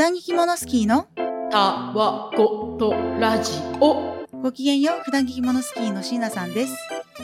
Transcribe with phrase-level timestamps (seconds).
[0.00, 1.08] 段着着物スキーの？
[1.50, 3.52] たわごとラジ
[3.82, 4.26] オ。
[4.40, 6.74] ごきげんよう、普段着着物スキーの椎名さんです。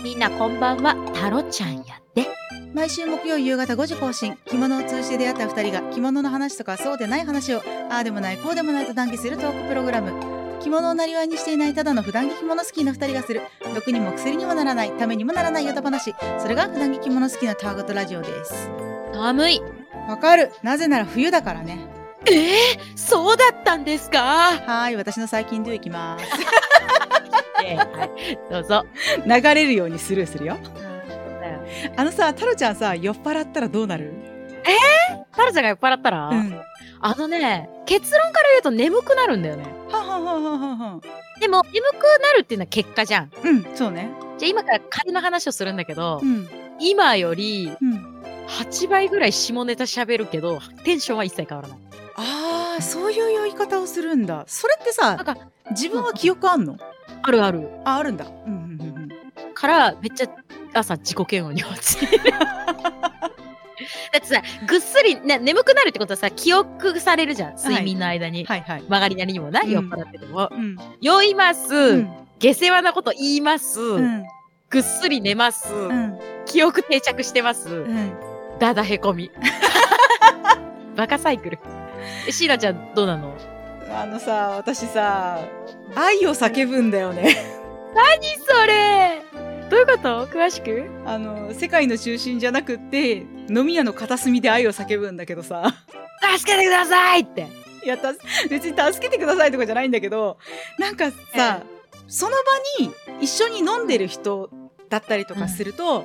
[0.05, 2.27] みんなこんばんは、タロちゃんやって。
[2.75, 10.13] 毎週木曜夕方5時更新、着物を通じて出会った二人が着物の話とかそうでない話を、ああでもない、こうでもないと談義するトークプログラム。
[10.61, 13.41] 着物をなりわいにしていないただの普段着着物好きの二人がする、
[13.75, 16.15] 毒にも薬にもならない、ためにもならないヨタ話。
[16.39, 18.69] それが普段着着物好きのタワゴトラジオです。
[19.15, 19.63] 寒い。
[20.11, 20.53] わかる。
[20.63, 21.96] なぜなら冬だからね。
[22.31, 24.19] ええそうだったんですか？
[24.21, 26.25] はーい、私の最近でいきます。
[27.57, 28.85] はい、どうぞ。
[29.27, 30.57] 流れるようにスルーするよ。
[31.97, 34.13] あのさ、タロちゃんさ、酔っ払ったらどうなる？
[35.33, 36.61] タロちゃんが酔っ払ったら、うん。
[37.01, 39.65] あのね、結論から言うと眠くなるんだよね。
[39.91, 41.01] はははははは。
[41.41, 43.31] でも、眠くなるっていうのは結果じゃん。
[43.45, 44.11] うん、そうね。
[44.39, 46.49] じゃあ今から仮の話をするんだけど、うん。
[46.81, 48.23] 今よりうん。
[48.49, 51.79] 8倍ぐらい下ネタ喋るけど、テンションは一切変わらない。
[52.17, 54.45] ああ、そういう酔い方をするんだ。
[54.47, 55.37] それってさなん、か、
[55.71, 56.77] 自分は記憶あんの？
[57.23, 57.69] あるある。
[57.85, 58.27] あ、あるんだ。
[58.27, 59.11] うんうんうん
[59.45, 59.55] うん。
[59.55, 60.27] から、めっちゃ
[60.75, 62.19] 朝自己嫌悪に落ちる。
[64.13, 67.57] だってさ、ぐっすり、ね、眠くなるってことはさ、記憶されるじゃん。
[67.57, 68.45] 睡眠の間に。
[68.45, 68.83] はいはい。
[68.83, 70.49] 曲がりなりにもな、うん酔っ払ってても。
[70.51, 70.77] うん。
[71.01, 72.11] 酔います、うん。
[72.39, 74.25] 下世話なこと言います、うん。
[74.71, 76.19] ぐっすり寝ます、うん。
[76.47, 78.13] 記憶定着してます、うん。
[78.59, 79.31] だだへこみ。
[80.97, 81.59] バカサイクル。
[82.29, 83.37] え、シーナちゃんどうなの？
[83.89, 85.39] あのさ、私さ、
[85.95, 87.37] 愛を叫ぶんだよね。
[87.95, 89.23] 何それ？
[89.71, 90.27] どういうこと？
[90.27, 90.85] 詳しく？
[91.05, 95.75] あの、世界の中心じゃなくって、飲み屋の片隅で愛を叫ぶんだけどさ。
[96.37, 97.47] 助けてくださいって。
[97.85, 98.13] いや、た
[98.51, 100.39] 別に助けてくださいとかじゃないんだけど、
[100.79, 101.63] なんかさ、
[102.09, 102.33] その
[102.79, 104.51] 場に一緒に飲んでる人
[104.89, 106.05] だったりとかすると、うん。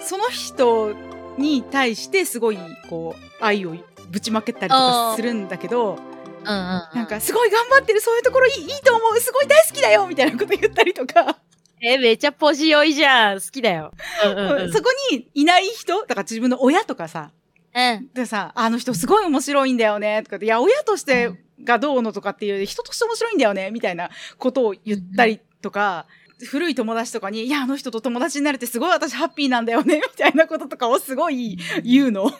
[0.00, 0.94] その人
[1.38, 2.58] に対してすごい、
[2.90, 3.74] こう、愛を
[4.10, 6.96] ぶちまけたりとかするんだけど、うんうん、うん。
[6.96, 11.38] なんか、すごい頑張ってる、そういうところいいいいと思う、すごい大好きだよみたいなこと言ったりとか、
[11.80, 13.40] え、めっちゃポジ酔いじゃん。
[13.40, 13.92] 好きだよ。
[14.24, 14.72] うんうん、うん。
[14.72, 17.32] そこにいない人、だから自分の親とかさ、
[17.74, 18.08] うん。
[18.14, 26.06] でさ、あの人すごい面白いんだよね、とかって、いや、親としてがどうのとかっていう人として面白いんだよね、みたいなことを言ったりとか、
[26.48, 32.32] 古い友達とかに、いや、あの人と友達になれてすごい私ハッピーなんだよね、みたいなこととかをすごい言うの。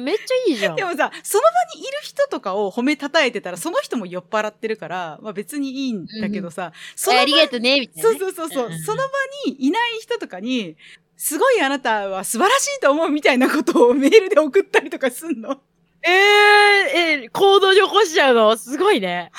[0.00, 0.76] めっちゃいいじゃん。
[0.76, 8.18] でもさ、その場にいる人とかを褒めたたえてたら、その人も酔っ払ってるから、まあ別にいいんだけどさ、その場ありがとうね、みたいな、そうね。
[8.18, 9.08] そうそうそう、うんうんうんその場
[9.46, 10.76] にいない人とかに、
[11.16, 15.60] すごいあなたは素晴らしいと思うみたいなことをメールで送ったりとかすんの？
[16.02, 18.56] えー、えー、行動に起こしちゃうの？
[18.56, 19.30] すごいね。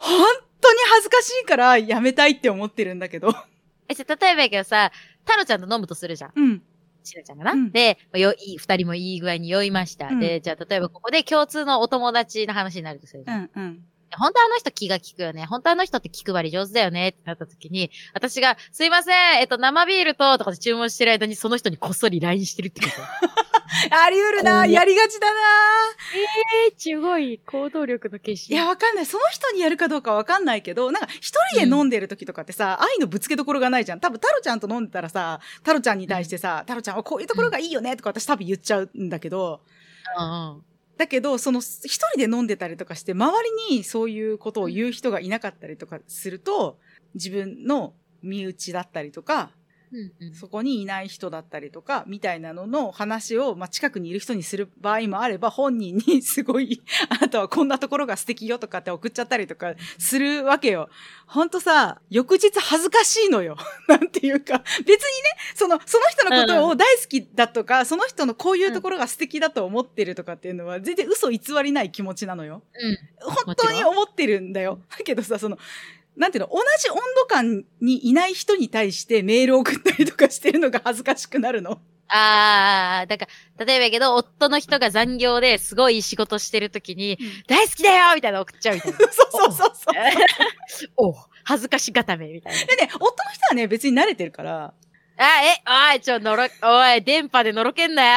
[0.00, 0.22] 本
[0.60, 3.34] 当に恥ずかしいからやめたいって思ってるんだけど。
[3.88, 4.92] え、じゃあ例えばやけどさ、
[5.24, 6.32] タロちゃんと飲むとするじゃん。
[6.36, 6.62] うん。
[7.04, 7.52] シナちゃんがな？
[7.52, 10.08] うんで、まあよいい、二人もいい具合に酔いました。
[10.08, 13.38] うんで、じゃあ例えばここで共通のお友達の話になるとするじゃん。
[13.38, 13.84] うんうん。
[14.18, 15.46] 本当あの人気が利くよね。
[15.46, 22.94] 本当あの人って気配り上手だよねってなった時に、私が、すいません、えっと、生ビールと、とかで注文してる間にその人にこっそり LINE してるってこと。
[23.90, 25.40] あり得るなやりがちだな
[26.68, 29.06] えー、すごい行動力の結いや、わかんない。
[29.06, 34.00] その人にやるかどうかわかんないけど、なんか一人で飲んでる時とかってさ、愛のぶつけどころがないじゃん。
[34.00, 39.60] 多分、タロちゃんと飲んでたらさ、タロちゃんに対してさ、タロちゃんはこういうところがいいよねとか私多分言っちゃうんだけど、
[40.18, 40.73] うんうん。
[40.96, 46.78] だけど、その、一人で飲んでたりとかして、周りにそういうことを言う人がいなかったりとかすると、
[47.14, 49.50] 自分の身内だったりとか、
[49.94, 60.88] うんうんそこにいない人だったりとか、みたいなのの話を、まあ、近くにいる人にする場合もあれば、本人にすごい、 あなたはこんなところが素敵よとかって送っちゃったりとかするわけよ。
[61.26, 63.56] ほんとさ、翌日恥ずかしいのよ。
[63.88, 72.62] なんていうか、別にね、その、その人のことを大好きだとか、その人のこういうところが素敵だと思ってるとかっていうのは、全然嘘偽りない気持ちなのよ。
[72.74, 72.98] うん。
[73.46, 74.80] 本当に思ってるんだよ。
[74.90, 75.58] だけどさ、その、
[76.16, 81.80] なんていうの、同じ温度感にいない人に対してメールを送ったりとかしてるのが恥ずかしくなるの。
[82.08, 83.26] あー、だか
[83.58, 88.98] ら、例えばやけど、夫の人が残業ですごい仕事してる時に、うん大好きだよみたいなの送っちゃうみたいな。
[88.98, 90.90] そうそうそうそう。
[90.96, 91.14] お
[91.44, 92.58] 恥ずかしがためみたいな。
[92.66, 94.74] でね、夫の人はね、別に慣れてるから。
[95.16, 95.62] あ、え、
[95.94, 98.08] おい、ちょ、のろ、おい、電波でのろけんなよ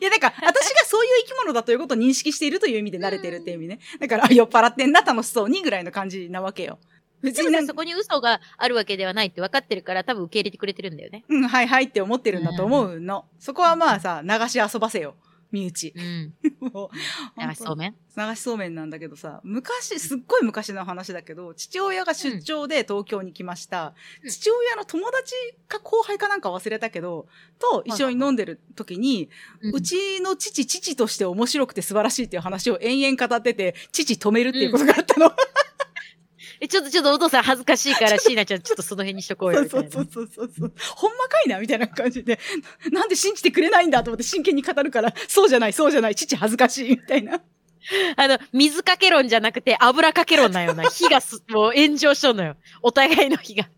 [0.00, 3.80] いや、だから、私がそういう生き物だということを認識しているという意味で慣れてるっていう意味ね。
[3.98, 6.78] だから、あ酔っ払ってんな、楽しそうにぐらいの感じなわけよ。
[7.22, 11.24] 別にそこに嘘があるわけではないって分かってるから、多分受け入れてくれてるんだよね。
[11.28, 13.26] うん、はいはいって思ってるんだと思うの。
[13.38, 15.14] そこはまあさ、流し遊ばせよ。
[15.52, 15.92] 身内。
[15.96, 16.34] うん。
[16.42, 17.96] 流しそうめん？
[18.16, 23.94] 流しそうめんなんだけどさ、昔、すっごい昔の話だけど、父親が出張で東京に来ました。
[24.22, 25.34] うん父親の友達
[25.66, 27.26] か後輩かなんか忘れたけど、
[27.58, 29.28] と一緒に飲んでる時に、
[29.60, 35.32] うんうちの父、父として面白くて素晴らしいっていう話を延々語ってて、父止めるっていうことがあったの。
[36.60, 40.04] え、ちょっと、ちょっとお父さん恥ずかしいから、椎名ちゃんちょっとその辺にしとこうよ、そうみたいな。
[40.04, 40.72] そうそうそうそうそう。
[40.94, 42.38] ほんまかいなみたいな感じで。
[42.92, 47.40] なんで信じてくれないんだと思って真剣に語るから、そうじゃない、そうじゃない、父恥ずかしい、みたいな。
[48.16, 52.56] あの、水かけ論じゃなくて油かけ論なような火がす、 もう炎上しとんのよ。
[52.82, 53.68] お互いの火が。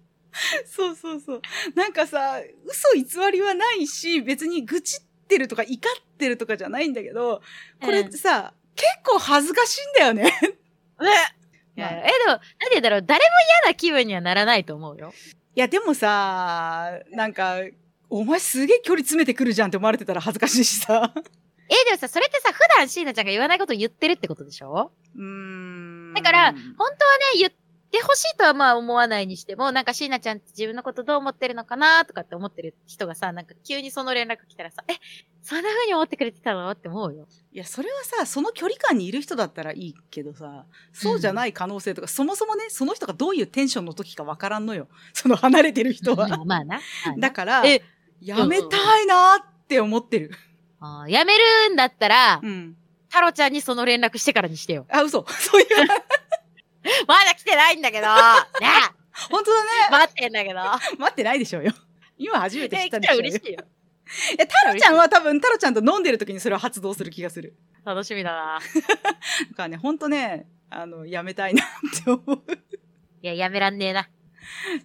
[0.67, 1.43] そうそうそう。
[1.75, 7.43] なんかさ、嘘偽りはないし、別に愚痴ってるとか怒ってるとかじゃないんだけど、
[7.81, 10.23] これってさ、結構恥ずかしいんだよね。
[11.01, 11.11] ね。
[11.77, 13.25] いや、まあえ、でも、なんて言うんだろう、誰も
[13.65, 15.13] 嫌な気分にはならないと思うよ。
[15.55, 17.61] いや、でもさ、なんか、
[18.11, 21.13] お前すげえ距離詰めてくるじゃんって思われてたら恥ずかしいしさ。
[21.17, 24.93] え、でもさ、それってさ、普段椎名ちゃんが言わないことを言ってるってことでしょ？
[25.17, 26.13] うーん。
[26.15, 26.91] だから、本当はね、
[27.39, 34.93] 言ってほしいとはまあ思わないにしても、なんか椎名ちゃんって自分のことどう思ってるのかなとかって思ってる人がさ、なんか急にその連絡来たらさ、え、
[35.43, 36.71] そんな風に思ってくれてたの？
[36.71, 37.27] って思うよ。
[37.53, 44.89] いや、それはさ、その距離感にいる人だったらいいけどさ、そうじゃない可能性とか、そもそもね、その人がどういうテンションの時かわからんのよ。
[45.13, 46.29] その離れてる人は。
[46.29, 46.65] まあまあな。
[46.77, 47.83] まあな だから、え、
[48.21, 50.31] やめたいなって思ってる。
[50.81, 52.77] あーやめるんだったら、うん。
[53.09, 54.87] 太郎ちゃんにその連絡してからにしてよ。
[54.89, 55.27] あ、嘘。
[55.29, 55.69] そういう、
[57.07, 58.13] まだ来てないんだけどね
[59.31, 59.71] 本当だね。
[59.91, 60.61] 待ってんだけど。
[60.99, 61.73] 待ってないでしょうよ。
[62.17, 63.21] 今初めて来ったでしょうよ。
[63.21, 63.65] 嬉しいよ。
[64.35, 67.57] いや、タロちゃんは多分、タロちゃんと飲んでる時にそれを発動する気がする。
[67.85, 68.59] 楽しみだな。
[69.51, 72.43] だからね、ほんとね、あの、やめたいなって思う。
[73.23, 74.09] いや、やめらんねえな。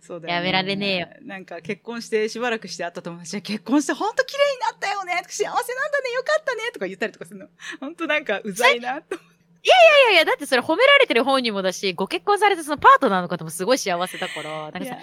[0.01, 0.33] そうだよ、ね。
[0.35, 1.07] やめられねえよ。
[1.21, 7.47] なんか結婚してしばらくして会った友達が結婚してほんと綺麗になったよね幸せなんだねよかったねとか言ったりとかするの。
[7.79, 9.15] ほんとなんかうざいなと。
[9.15, 14.97] いやいや、だってそれ褒められてる本人もだし、ご結婚されてそのパートナーの方もすごい幸せだから、なんかさ、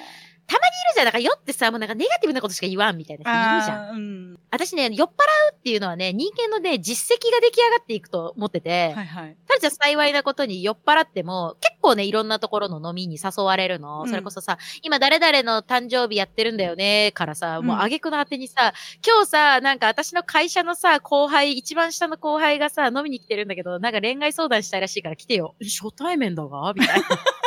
[0.47, 1.07] いるいやじゃん。
[1.07, 3.97] なんか酔ってさ、もうなんかネガティブなことしか言わんみたいな人いるじゃん。
[3.97, 4.39] うん。
[4.51, 5.11] 私ね、酔っ払
[5.53, 9.37] うっていうのはね、人間のね、実績が出来上がっていくと思ってて、はいはい。
[9.49, 14.03] ただじゃ幸いなことに酔っ払っても、結構ね、いろんなところの飲みに誘われるの。
[14.03, 18.73] うんそれこそさ、今誰々の誕生日やってるんだよね、からさ、もううん挙句の果てにさ、
[19.05, 25.55] 今日さ、なんか私の会社のさ、後輩、一番下の後輩がさ、飲みに来てるんだけど、なんか恋愛相談したいらしいから来てよ。
[25.61, 26.73] え初対面だが？
[26.75, 27.05] みたいな。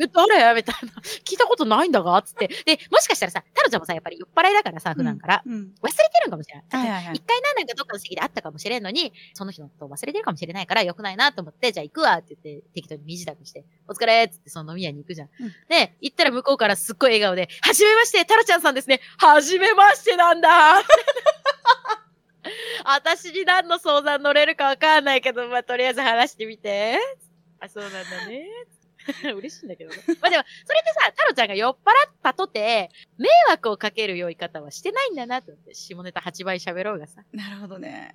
[0.00, 0.54] え、誰？
[0.54, 0.92] みたいな。
[1.24, 2.48] 聞いたことないんだがつって。
[2.48, 5.42] で、もしかしたらさ、タロちゃんもさ、やっぱり酔っ払いだからさ、普段から。
[5.44, 5.74] うん。
[5.82, 6.64] 忘れてるんかもしれない。
[6.70, 15.28] はいはいはい一回何年かどっかの席で会ったかもしれんのに、その人のことを忘れてるかもしれないから良くないなと思って、じゃあ行くわって言って適当に身支度して、お疲れっつってその飲み屋に行くじゃん。
[15.40, 19.00] うんで、行ったら向こうからすっごい笑顔で、はじめまして、タロちゃんさんですね。
[19.18, 20.82] はじめましてなんだ
[22.84, 26.98] 私に何の相談乗れるかわかんないけど、まあ、とりあえず話してみて。
[27.60, 28.46] あ、そうなんだね。
[29.36, 29.96] 嬉しいんだけどね。
[30.20, 37.22] まあでも、それってさ、タロちゃんが酔っ払ったとて、迷惑をかける酔い方はしてないんだなと思って、下ネタ8倍喋ろうがさ。
[37.32, 38.14] なるほどね。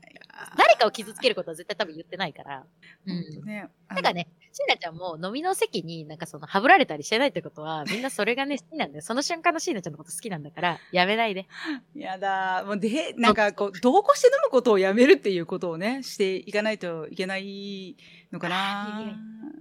[0.58, 2.66] 誰かを傷つけることは絶対多分言ってないから。
[3.06, 3.46] うほん。
[3.46, 3.68] ね。
[3.90, 4.28] なんかね、
[4.58, 9.02] シンナちゃんも飲みの席になんかその、はぶられたりしてないってことは、みんなそれがね、好きなんだよ。
[9.04, 11.46] その瞬間のシンナちゃんのこと好きなんだから、やめないで。
[11.94, 12.64] やだ。
[12.66, 17.98] もうで、なんかこう、同行して飲むことをやめるっていうことをね、していかないといけない
[18.32, 19.14] のかな。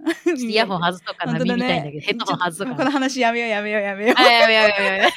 [0.33, 2.77] イヤホン外そうかな、本当だね耳たいんだけど、ヘッドホン外そうかな。
[2.77, 4.15] この話やめようやめようやめよう。
[4.17, 5.13] あ、やめやめやめやめ。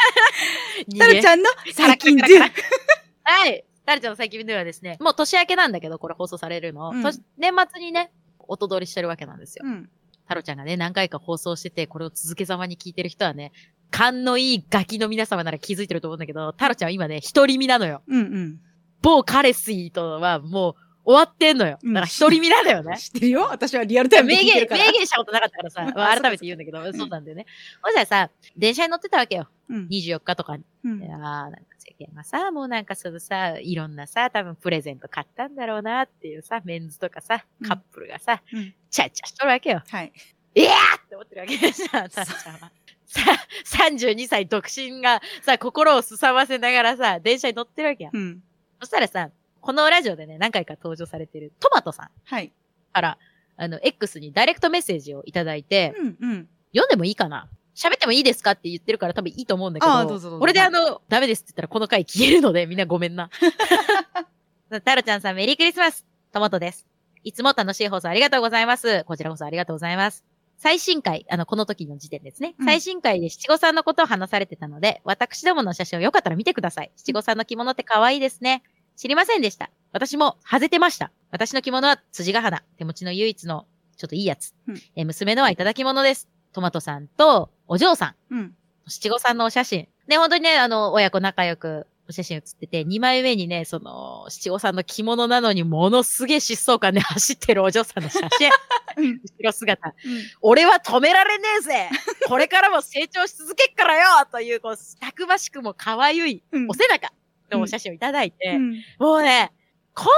[0.88, 3.64] 逃 げタルちゃんの最近はい。
[3.86, 6.90] タルちゃんの最近ではですね、もう年明けなんだけど、これ放送されるの。
[6.90, 8.10] うん年年末にね、
[8.48, 9.64] 音通りしてるわけなんですよ。
[9.64, 9.88] うん。
[10.26, 13.52] タロちゃんがね、何回か放送してて、これを続けざまに聞いてる人はね、
[13.90, 18.02] 勘のいいガキの皆様なら気づいてると思うんだけど、タロちゃんは今ね、独り身なのよ。
[18.06, 18.60] うんうん。
[19.00, 20.74] 某彼氏とはもう
[21.08, 21.78] 終わってんのよ。
[21.82, 22.94] うんだから独り身なんだよね。
[23.00, 24.84] 知ってるよ私はリアルタイムで聞いてるから。
[24.84, 27.46] 名言したことなかったからさ、まあ改めて言うんだけど、そうなんだよね。
[27.80, 29.48] ほんじゃさ、電車に乗ってたわけよ。
[29.70, 29.86] うん。
[29.86, 30.64] 24日とかに。
[30.84, 39.82] うんいやーなんか世間がさ、もうなんかそのさ、いろんなさ、多分プレゼント買ったんだろうなっていうさ、メンズとかさ、カップルがさ、うんチャッチャしとるわけよ。
[39.88, 40.12] はい。
[40.54, 42.70] いやーって思ってるわけでさ、さ、さ、
[43.06, 43.20] さ、
[43.64, 48.10] 32歳独身がさ、心をすさませながらさ、電車に乗ってるわけや。
[48.12, 48.42] うん。
[48.80, 52.52] そしたらさ、このラジオでね、何回か登場されてるトマトさんはい。
[52.92, 53.18] から、
[53.56, 56.48] あの、X にダイレクトメッセージをいただいて、うんうん。
[56.72, 57.48] 読んでもいいかな？
[57.74, 59.92] 喋ってもいいですかって言ってるから多分いいと思うんだけど。
[59.92, 63.30] あーどうぞどうぞこれであの、ダメですって言ったらこの回消えるのでみんなごめんな。
[64.84, 66.86] タロちゃんさんメリークリスマストマトです。
[67.24, 69.04] いつも楽しい放送ありがとうございます。
[69.04, 70.24] こちらこそありがとうございます。
[70.56, 72.54] 最新回、あの、この時の時点ですね。
[72.58, 76.90] うん最新回で七五三のことを話されてたので、私どもの写真をよかったら見てください。
[76.96, 78.62] 七五三の着物って可愛いですね。
[78.98, 79.70] 知りませんでした。
[79.92, 81.12] 私も外れてました。
[81.30, 82.64] 私の着物は辻ヶ花。
[82.78, 83.64] 手持ちの唯一の
[83.96, 84.54] ちょっといいやつ。
[84.66, 86.28] うんえ娘のはいただき物です。
[86.52, 88.34] トマトさんとお嬢さん。
[88.34, 88.54] うん。
[88.88, 89.86] 七五三のお写真。
[90.08, 98.50] ね、本当にね、あの、親子仲良くお写真写ってて、2枚目にね、その、七五三の着物なのにものすげえ疾走感で 走ってるお嬢さんの写真。
[98.96, 99.20] うん。
[99.22, 99.94] 後ろ姿。
[100.40, 101.90] 俺は止められねえぜ
[102.26, 107.12] これからも成長し続けっからよという、こう、たくましくも可愛いうんお背中
[107.50, 108.82] のお写真をいただいて、うん。
[108.98, 109.52] もうね、
[109.94, 110.10] こんな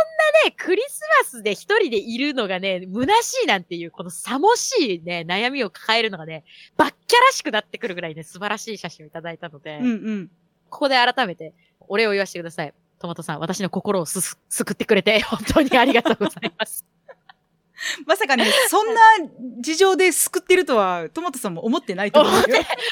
[0.51, 6.45] ね、クリスマスで一人でいるのがね、虚しいなんていう、このさもしいね、悩みを抱えるのがね、
[6.77, 9.87] バッキャらしくなってくるぐらいね、素晴らしい写真をいただいたので、うん。
[9.87, 10.31] うん。
[10.69, 12.75] ここで改めて、お礼を言わせてください。
[12.99, 16.85] トマトさん、私の心をすす、救ってくれて、本当にありがとうございます。
[18.07, 19.01] まさかね、そんな
[19.61, 22.41] 事情で救ってるとは、トマトさんも思ってないと思うよ。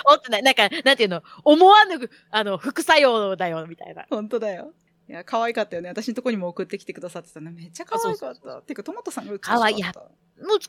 [0.04, 0.42] 思ってない。
[0.42, 4.06] なんか、なんていうの、思わぬ、あの、副作用だよ、みたいな。
[4.10, 4.72] 本当だよ。
[5.08, 5.88] いや、可愛かったよね。
[5.88, 7.50] 私のとこにも送ってきてくださってたね。
[7.50, 8.62] めっちゃ可愛かあった。
[8.62, 10.02] てか、トマトさんが美し可愛いかった。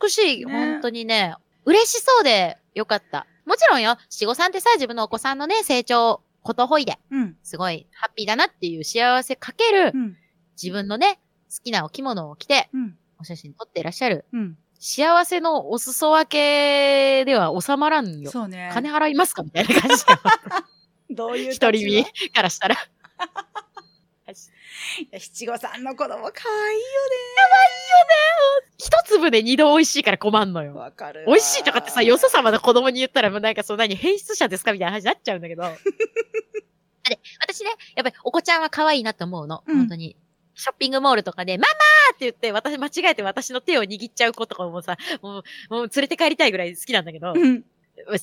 [0.02, 0.46] 美しい。
[0.46, 1.36] ね本当にね。
[1.66, 3.28] 嬉しそうでよかった。
[3.46, 7.38] もちろんよ、七五三ってさ、自分のお子さんのね、成長、ことほいで、うん。
[7.44, 10.18] すごいハッピーだなっていう幸せかけるう、ん。
[10.62, 12.98] 自分のね、好きなお着物を着て、うん。
[13.20, 14.58] お写真撮っていらっしゃる、うん。
[14.80, 18.32] 幸せのお裾分けでは収まらんよ。
[18.32, 18.72] そうね。
[18.74, 20.06] 金払いますかみたいな感じ。
[21.16, 22.78] どういう一人身からしたら。
[25.12, 26.34] 七五三の子供可愛いよ
[28.78, 30.68] 一粒で二度美味しいから困んのね。
[30.68, 30.76] よ。
[30.76, 31.26] わかるわ。
[31.28, 35.64] 美味しいとかってさ、よそ様の子供に言ったらもうなんかそう何、変質者ですかみたいな話になっちゃうんだけど。
[37.10, 39.64] で、私ね、やっぱりお子ちゃんは可愛いなと思うの。
[39.68, 40.16] うん本当に。
[40.60, 47.42] ショッピングモールとかで、ママーって言って、私間違えて私の手を握っちゃう子とかもさ、もう、もう連れて帰りたいぐらい好きなんだけど、うん。
[47.42, 47.64] 連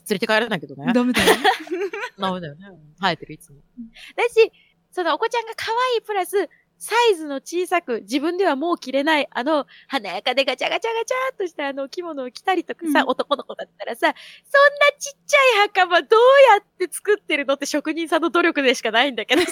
[0.09, 0.93] れて帰らないけどね。
[0.93, 1.28] ダメだよ。
[2.19, 2.66] ダメだよね。
[3.00, 3.90] 生えてる、いつもうん。
[3.90, 4.52] だし、
[4.90, 14.14] そのお子ちゃんが可愛いプラス、サイズの小さく、自分ではもう着れない、あの、華やかでガチャガチャガチャっとしたあの着物を着たりとかさ、うん男の子だったらさ、そんな
[14.99, 16.21] ちっちゃい袴どう
[16.52, 17.55] やって作ってるの？
[17.55, 19.50] って職人さんの努力でしかないんだけどさ。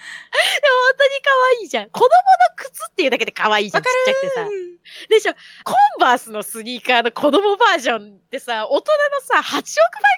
[0.00, 1.30] でも本当に可
[1.60, 1.90] 愛いじゃん。
[1.90, 2.10] 子供の
[2.56, 3.82] 靴っていうだけで可愛いじゃん。
[3.82, 4.48] ちっちゃくてさ。
[5.08, 8.92] でしょ、コンバースのスニーカーの子供バージョンってさ、大人
[9.36, 9.66] のさ、8億倍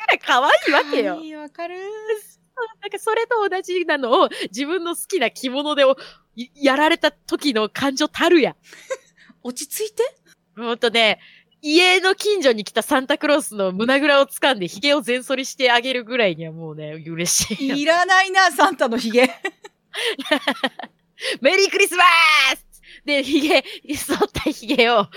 [0.00, 1.16] ぐらい可愛いわけよ。
[1.16, 1.76] いいわかる。
[2.80, 5.84] なんかそれと同じなのを自分の好きな着物で
[6.54, 8.56] やられた時の感情たるや。
[9.42, 10.02] 落ち着いて？
[10.56, 11.18] ほんとね、
[11.62, 17.76] 家の近所に来たサンタクロースの胸ぐらを掴んで髭を全剃りしてあげるぐらいにはもうね、嬉しいよ。
[17.76, 19.30] いらないな、サンタのヒゲ。
[21.40, 22.04] メリークリスマ
[22.56, 22.66] ス
[23.04, 23.62] で、髭、
[23.96, 25.10] 剃った髭をバ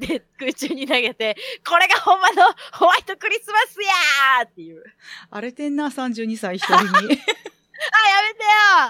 [0.00, 4.82] ッて空中に投げて、これがほんまのホワイトクリスマスやーっていう。
[5.30, 6.88] 荒れてんな、32歳一人に。
[6.90, 7.20] あ、やめて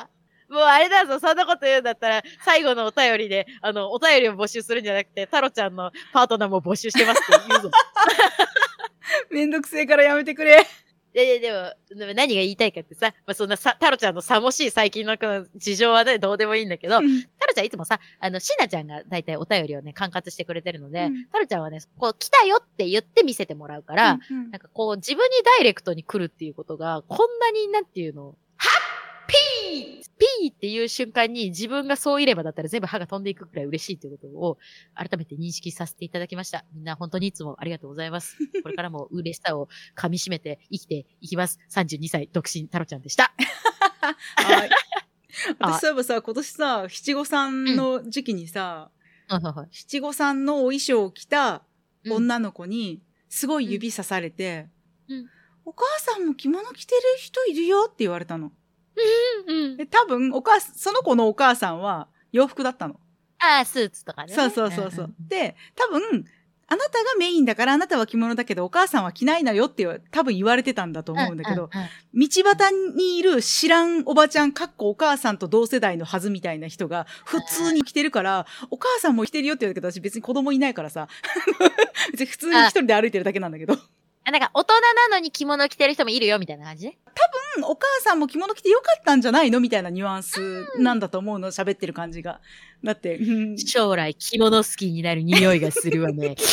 [0.01, 0.16] よ
[0.49, 7.71] もうあれだぞ、そんなこと言うんだったら、最後のお便りで、あの、お便りを募集するんじゃなくて、太郎ちゃんのパートナーも募集してますって言うぞ。
[9.31, 10.67] めんどくせえからやめてくれ。
[11.17, 34.59] で、ででも、でも何が言いたいかってさ、まあ、そんなさ、太郎ちゃんのさもしい最近のこの事情はね、どうでもいいんだけど、うん太郎ちゃんいつもさ、あの、しなちゃんが大体お便りをね、管轄してくれてるので、うん太郎ちゃんはね、こう、来たよって言って見せてもらうから、うんなんかこう、自分にダイレクトに来るっていうことが、こんなになんていうの、ーピーっていう瞬間に自分がそういればだったら全部歯が飛んでいくくらい嬉しいということを
[34.95, 36.65] 改めて認識させていただきました。
[36.75, 38.37] みんな本当にいつもありがとうございます。
[38.63, 41.59] これからも嬉しさを噛み締めて生きていきます。
[41.71, 43.33] 32歳独身太郎ちゃんでした。
[44.37, 44.71] はい。
[45.59, 48.91] あ私そういえばさ、今年さ、七五三の時期にさ、
[49.29, 51.65] はいはいはい七五三のお衣装を着た
[52.05, 54.69] うん女の子に、すごい指さされて、
[55.09, 55.27] うん
[55.69, 58.53] お母さんも着物着てる人いるよって言われたの。
[59.47, 59.77] うんうん。
[59.77, 62.99] で、多分、お母さん、その子のお母さんは洋服だったの。
[63.39, 64.35] ああ、スーツとかね。
[64.35, 65.15] そうそうそうそう。
[65.29, 66.25] で、多分、
[66.69, 71.71] あなたがメインだからあなたは着物だけどお母さんは着ないなよって多分言われてたんだと思うんだけど、
[72.13, 81.07] 道端にいる知らんおばちゃん、かっこお母さんと同世代のはずみたいな人が普通に着てるから、お母さんも着てるよって言うけど、私別に子供いないからさ、
[82.11, 83.75] 別に普通に一人で歩いてるだけなんだけど、
[84.25, 84.75] あ、なんか大人
[85.09, 86.87] なのに着物着てる人もいるよみたいな感じ？
[86.87, 86.99] ね。
[87.57, 92.41] うんお母さんも着物着てよかったんじゃないのみたいなニュアンスなんだと思うの、喋ってる感じが。
[92.85, 96.37] だって、うん将来着物好きになる匂いがするわね。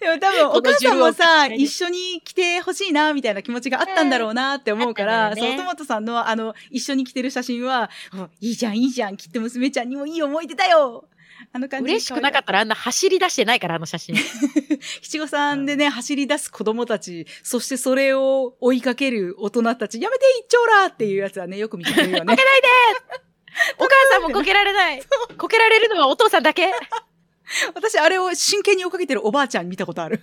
[0.00, 11.08] でも多分お母さんもさ、一緒に来てほしいな、みたいな気持ちがあったんだろうなって思うから、ねそのトマトさんのあの、一緒に来てる写真は、あいいじゃん、いいじゃん、きっと娘ちゃんにもいい思い出だよ。
[11.52, 11.90] あの感じ。
[11.90, 14.16] 嬉しくなかったらあんな走り出してないから、あの写真。
[15.02, 22.36] 七五三でね、走り出す子供たち、そしてそれを追いかける大人たち、やめて一丁らっていうやつはね、よく見かけるよね。
[23.78, 25.02] お母さんもこけられない。
[25.36, 26.72] こけられるのはお父さんだけ。
[27.74, 30.22] 私、あれを真剣に追いかけてるおばあちゃん見たことある。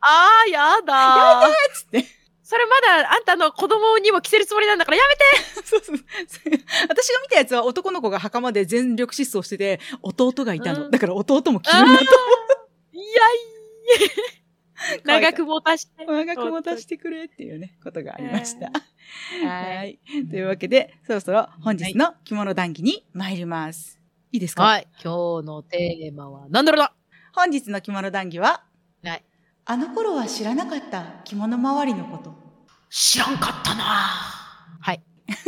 [0.00, 1.52] あー、やだー。
[1.74, 2.17] つって。
[2.48, 5.96] それまだあんたの子供にも着せるつもりなんだからやめてそうそう。
[6.88, 10.86] 私が見たやつは男の子が袴で全力疾走してて、弟がいたの。
[10.86, 12.04] うんだから弟も着るんだと。
[12.94, 13.06] いやい
[14.96, 16.06] や長く持たして。
[16.06, 18.70] 長く持たせてくれっていうね、ことがありました。
[19.44, 19.48] は。
[19.50, 20.26] はいい。
[20.30, 24.00] というわけで、そろそろ本日の着物談義に参ります。
[24.32, 24.62] いいですか？
[24.62, 24.88] はい。
[25.04, 26.94] 今日のテーマは何だろうな
[27.34, 28.67] 本日の着物談義は、はい。
[29.70, 32.32] あの頃は知らなかった着物周りのこと。
[32.88, 33.84] 知らんかったな
[34.80, 35.02] はい。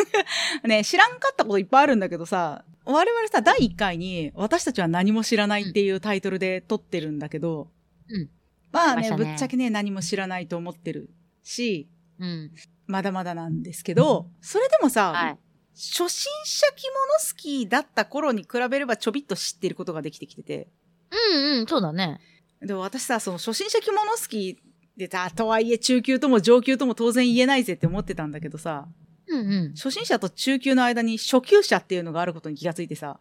[0.63, 7.71] ね、知らんかったこといっぱいあるんだけどさ、我々さ、第1回に、私たちは何も知らないっていうタイトルで撮ってるんだけど、
[8.11, 8.29] うん。
[8.71, 11.09] まあねねぶっちゃけね、何も知らないと思ってる
[11.43, 12.53] し、うん。
[12.87, 15.39] まだまだなんですけど、それでもさ、はい。
[15.73, 20.69] 初心者着物好きだった頃に比べればちょびっと知ってることができてきてて、
[21.11, 22.21] うんうん、そうだね。
[22.63, 24.59] でも私さ、その初心者着物好き
[24.97, 28.87] でさ、とはいえ中級とも上級とも当然言えないぜって思ってたんだけどさ、
[29.29, 29.75] うんうん。
[29.75, 33.19] 初心者と中級の間に初級者っていうのがあることに気がついてさ、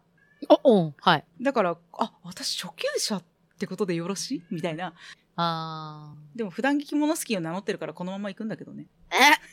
[0.64, 1.24] お、うん、はい。
[1.40, 3.24] だから、あ、私初級者っ
[3.58, 4.42] てことでよろしい？
[4.50, 4.92] みたいな。
[5.36, 8.86] あでも普段着物好きを名乗ってるからこのまま行くんだけどね。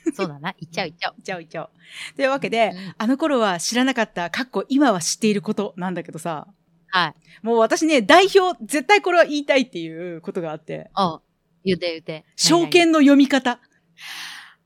[0.06, 0.10] ー。
[0.10, 0.12] え？
[0.14, 0.54] そうだな。
[0.60, 1.14] 行っちゃう行っちゃう。
[1.14, 1.70] 行っちゃう行っちゃう。
[2.16, 6.48] というわけで、うんあの頃は知らなかった、かっこ今は知っていることなんだけどさ、
[6.90, 7.46] はい。
[7.46, 11.22] もう私ね、代表、絶対これは言いたいっていうことがあって、あ
[11.64, 12.26] 言うて言うて。
[12.36, 13.60] 証券の読み方。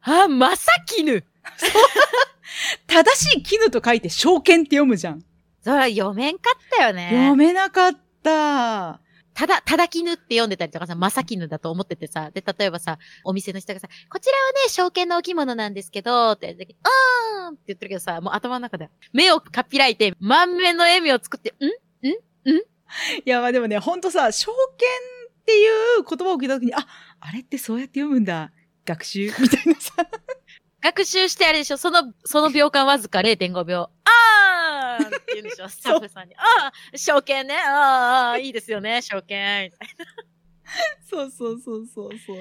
[0.02, 1.24] あ、まさきぬ。
[2.88, 5.24] 正しい絹と書いて証券って読むじゃん。
[5.64, 7.10] そら読めんかったよね。
[7.12, 7.92] 読めなかっ
[8.24, 9.00] た。
[9.34, 21.54] ただ、ただきぬって読んでたりとかさ、まさきぬだと思っててさ、で、例えばさ、お店の人がさ、こちらはね、証券のお着物なんですけど、って言って、あーんって言ってるけどさ、もう頭の中で、目をかっぴらいて、満面の笑みを作って、ん
[23.26, 24.88] いや、まあでもね、ほんとさ、証券
[25.42, 25.68] ってい
[26.00, 26.86] う言葉を聞いたときに、あ、
[27.20, 28.52] あれってそうやって読むんだ。
[28.86, 29.94] 学習みたいなさ。
[30.82, 33.90] 学習してあれでしょその、その秒間わずか0.5秒。
[34.04, 36.36] あーんって言うんでしょ スタッフさんに。
[36.36, 37.56] あー証券ね。
[37.58, 39.66] あーいいですよね、証券。
[39.66, 39.90] みたい
[41.08, 42.38] そうそうそうそうそう。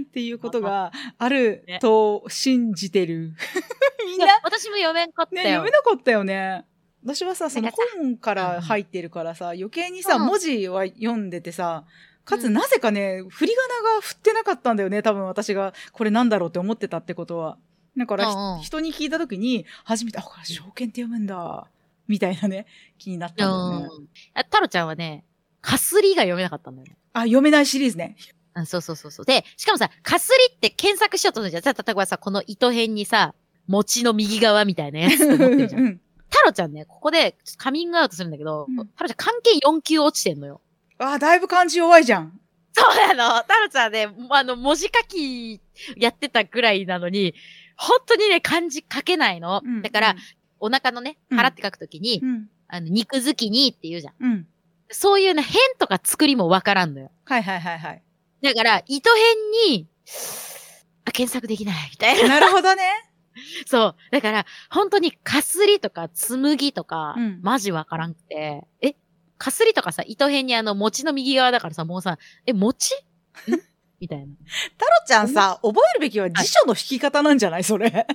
[0.00, 3.34] っていうことがあると信じてる。
[4.06, 5.48] みんな、私も読めんかったね、よ。
[5.60, 6.64] 読めなかったよね。
[7.04, 11.84] 私はさ、その本から入ってるからさ、余計にさ、うん文字は読んでてさ、
[12.24, 17.56] かつうんなぜかね、振り仮名が振ってなかったんだよね、多分私が、これなんだろうって思ってたってことは。
[17.96, 21.68] だから、人に聞いた時に、初めて、あ、これ証券って読むんだ、
[22.06, 22.66] みたいなね、
[22.98, 23.88] 気になったんだよね。
[23.90, 24.08] うん。
[24.34, 25.24] あ太郎ちゃんはね、
[25.60, 26.96] かすりが読めなかったんだよね。
[27.12, 28.16] あ、読めないシリーズね。
[28.54, 29.26] あそうそうそうそう。
[29.26, 31.62] で、しかもさ、かすりって検索しようとするじゃん。
[31.62, 33.34] さ、例えばさ、この糸辺にさ、
[33.68, 35.82] 餅の右側みたいなやつと思ってるじゃん。
[35.82, 36.00] うん
[36.38, 40.60] 太郎ちゃんね、ここでカミングアウトするんだけど、うん太郎ちゃん関係4級落ちてんのよ。
[40.98, 42.38] あ、だいぶ漢字弱いじゃん。
[42.72, 43.42] そうなの。
[43.42, 45.60] 太郎ちゃんね、あの、文字書き
[45.96, 47.34] やってたぐらいなのに、
[47.76, 49.62] 本当にね、漢字書けないの。
[49.64, 50.16] うんだから、、
[50.60, 52.48] お腹のね、うん腹って書くときに、うん。
[52.68, 54.14] あの、肉好きにって言うじゃん。
[54.20, 54.46] うん。
[54.90, 57.10] そういうね、変とか作りもわからんのよ。
[57.24, 58.02] はいはいはいはい。
[58.42, 59.88] だから、糸辺に、
[61.04, 62.28] あ、検索できない、みたいな。
[62.28, 63.07] なるほどね。
[63.66, 63.96] そう。
[64.10, 68.94] だから、本当に、かすりとか、紬とか、うんマジわからんくて、え、
[69.36, 72.94] かすりとかさ、糸辺にあの、餅の右側だからさ、もうさ、え、餅？
[72.94, 72.98] ん？
[74.00, 74.26] みたいな。
[74.26, 77.64] 太郎ちゃんさ、覚えるべきは辞書の引き方なんじゃない？
[77.64, 78.06] それ。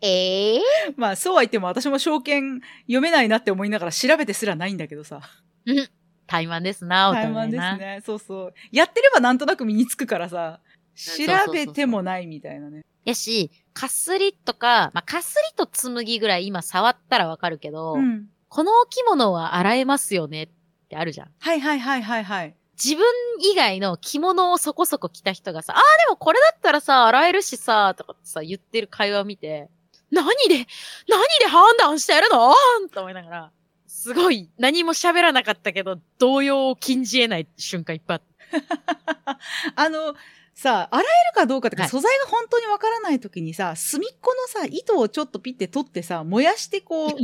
[0.00, 0.60] ええ
[0.96, 5.20] まあ、そうは言っても私も証券読めないなって思いながら調べてすらないんだけどさ。
[5.66, 5.88] うん。
[6.26, 7.78] 怠慢ですな、お互怠慢です。
[7.78, 8.00] ね。
[8.04, 8.54] そうそう。
[8.70, 10.60] やってればなんとなく身につくからさ、
[10.94, 12.82] 調べてもないみたいなね。
[13.04, 18.26] やし、かすりとか、まあ、かすりと紬ぐらい今触ったらわかるけど、うん。
[18.48, 20.48] このお着物は洗えますよねっ
[20.88, 21.28] てあるじゃん。
[21.38, 22.56] はいはいはいはいはい。
[22.82, 23.04] 自分
[23.52, 29.68] 以外の着物をそこそこ着た人がさ、ああ、でもこれだったらさ、洗えるしさ、とかってさ、言ってる会話を見て、
[30.10, 30.66] 何で、
[31.08, 32.52] 何で判断してるの？
[32.92, 33.50] と思いながら、
[33.86, 38.20] すごい、何も喋らなかったけど、動揺を禁じ得ない瞬間いっぱい
[39.26, 39.38] あっ
[39.76, 40.14] あの、
[40.58, 47.16] さ、洗えるかどうかとか、はい素材が本当にわからないときにさ、隅っこのさ、糸をちょっとピッて取ってさ、燃やしてこうた。、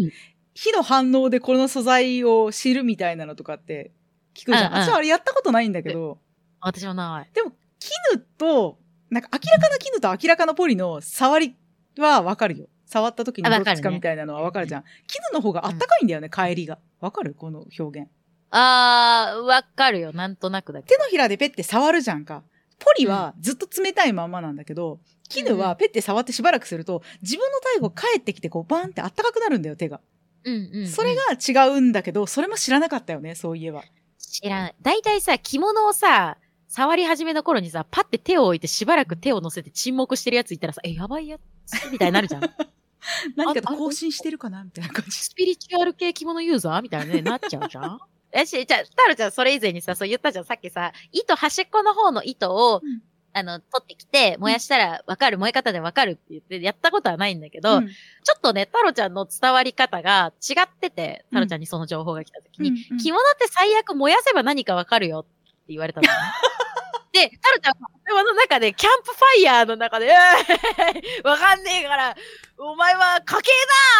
[0.54, 3.90] 火の反応でこの素材を知るみたいなのとかって
[4.34, 4.72] 聞くじゃん。
[4.72, 6.18] うんうん私はあれやったことないんだけど、
[6.60, 7.30] 私もない。
[7.34, 8.78] 絹と、
[9.10, 11.56] なんか明らかな絹と明らかなポリの触り
[11.98, 12.68] はわかるよ。
[12.86, 14.84] 触った時にどっちかみたいなのはわかるじゃん。
[15.08, 16.78] 絹の方があったかいんだよね、帰りが。
[17.00, 18.08] わかるこの表現。
[18.50, 20.12] あー、わかるよ。
[20.12, 22.44] なんとなくだけ手のひらでペッて触るじゃんか。
[22.84, 30.00] ポリはずっと冷たいまんまなんだけど、絹はペッて触ってしばらくすると、自分の体後帰ってきてこうバーンってあったかくなるんだよ、手が。
[30.44, 30.50] ど。
[30.50, 30.88] うんうん、うん。
[30.88, 33.82] それが違うんだけど、それも知らなかったよね、そういえば。
[34.18, 34.74] 知らない。
[34.82, 36.36] 大体さ、着物をさ、
[36.68, 42.42] 触り始めの頃にさ、パッて手を置いてしばらく手を乗せて沈黙してるやついたらさ、え、やばいやつみたいになるじゃん。
[43.36, 45.12] 何かと更新してるかなみたいな感じ。
[45.12, 48.00] スピリチュアル系着物ユーザーみたいなね、なっちゃうじゃん。
[48.34, 50.44] えし、じゃあ、タルちゃんそれ以前にさ、そう言ったじゃん。
[50.44, 53.00] さっきさ、糸、端っこの方の糸を、うん。
[53.36, 57.88] あの、取ってきて、燃やしたらわかる、燃え方でわかるって言って、やったことはないんだけど、うん。
[57.88, 57.94] ちょ
[58.36, 62.76] っとね、タロちゃんの伝わり方が違ってて、タロちゃんにその情報が来た時に、うん。
[62.92, 62.98] うん。
[62.98, 65.28] 着物って最悪燃やせば何かわかるよって
[65.68, 66.14] 言われたのね。
[67.12, 72.16] で、タロちゃんは頭の中で、キャンプファイヤーの中で、 えー、わかんねえから、
[72.58, 73.50] お前は家系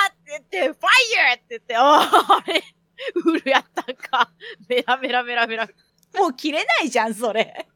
[0.02, 2.62] だって言って、ファイヤーって言って、ああ、あれ、
[3.14, 4.30] ウールやったんか。
[4.68, 5.68] メラメラメラメラ。
[6.14, 7.66] もう切れないじゃん、それ。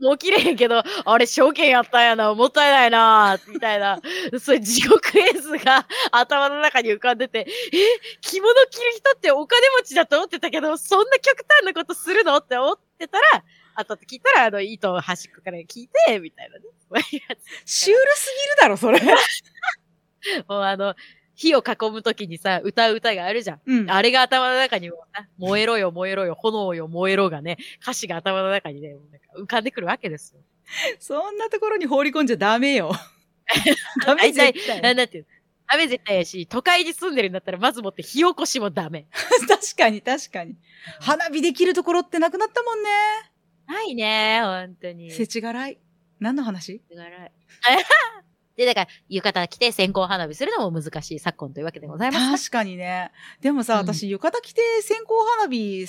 [0.00, 4.00] もう切れへんけど、あれ証券やったんやな、もったいないな、みたいな、
[4.40, 7.46] そういう地獄絵図が 頭の中に浮かんでて、え、
[8.22, 16.64] 着物着る人ってお金持ちだと思ってたけど、そんな極端なことするのって思ってたら、後々聞いたら、あの、糸を端っこから聞いて、みたいなね。
[17.66, 18.98] シュールすぎるだろ、それ。
[19.00, 19.02] つ
[20.48, 20.94] もうあの、
[21.36, 23.60] 火を囲むときにさ、歌う歌があるじゃん。
[23.64, 23.90] うん。
[23.90, 30.40] あれが頭の中にもさ、燃えろよ、燃えろよ、炎よ、燃えろがね、歌詞が頭の中にね、なんか浮かんでくるわけですよ。
[30.98, 32.90] そんなところに放り込んじゃダメよ。
[34.04, 35.36] ダメ絶対ななんていうの？
[35.68, 39.06] ダメ絶対やし、都会に住んでるんだったら、まずもって火起こしもダメ。
[39.48, 40.56] 確かに確かに。
[41.00, 42.90] 花火できるところってなくなったもんね。
[43.66, 45.10] ないね、本当に。
[45.10, 45.78] 世知辛い。
[46.20, 46.80] 何の話？
[46.88, 47.32] すがらい
[48.56, 52.50] で、だから、浴衣着て線香花火するのも難しい昨今というわけでございます。
[52.50, 53.12] 確かにね。
[53.40, 55.86] でもさ、うん私浴衣着て線香花火、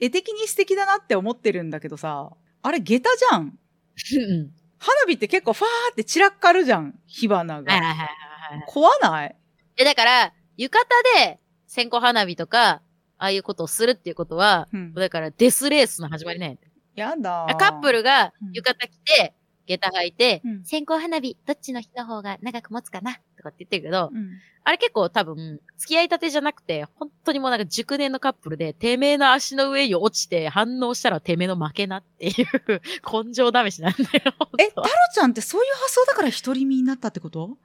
[0.00, 2.30] 絵的に素敵だなって思ってるんだけどさ、
[2.62, 3.40] あれ下駄じゃん。
[3.42, 4.50] うん。
[4.78, 6.98] 花火って結構ファーって散らかるじゃん。
[7.06, 7.86] 火花はいはいが。
[7.86, 8.64] はいはいはい。
[8.66, 9.36] 怖ない？
[9.76, 10.76] で、だから、浴
[11.14, 12.82] 衣で線香花火とか、
[13.18, 14.94] ああいうことをするっていうことは、うん。
[14.94, 17.46] だからデスレースの始まりなんやてやだ。
[17.58, 19.34] カップルがうん浴衣着て、
[19.78, 24.30] 下駄履いて、うん線香花火、どっちの日の方が長く持つかなとかって言ってるけど、うん。
[24.64, 32.80] あれ結構多分、付き合いたてじゃなくて、本当にもうなんか熟年のカップルで、てめえの足の上に落ちて反応したらてめえの負けなっていう
[33.10, 34.34] 根性試しなんだよ。
[34.58, 37.42] え、タ本当ロちゃんってそういう発想だから独り身になったってこと？
[37.42, 37.56] おい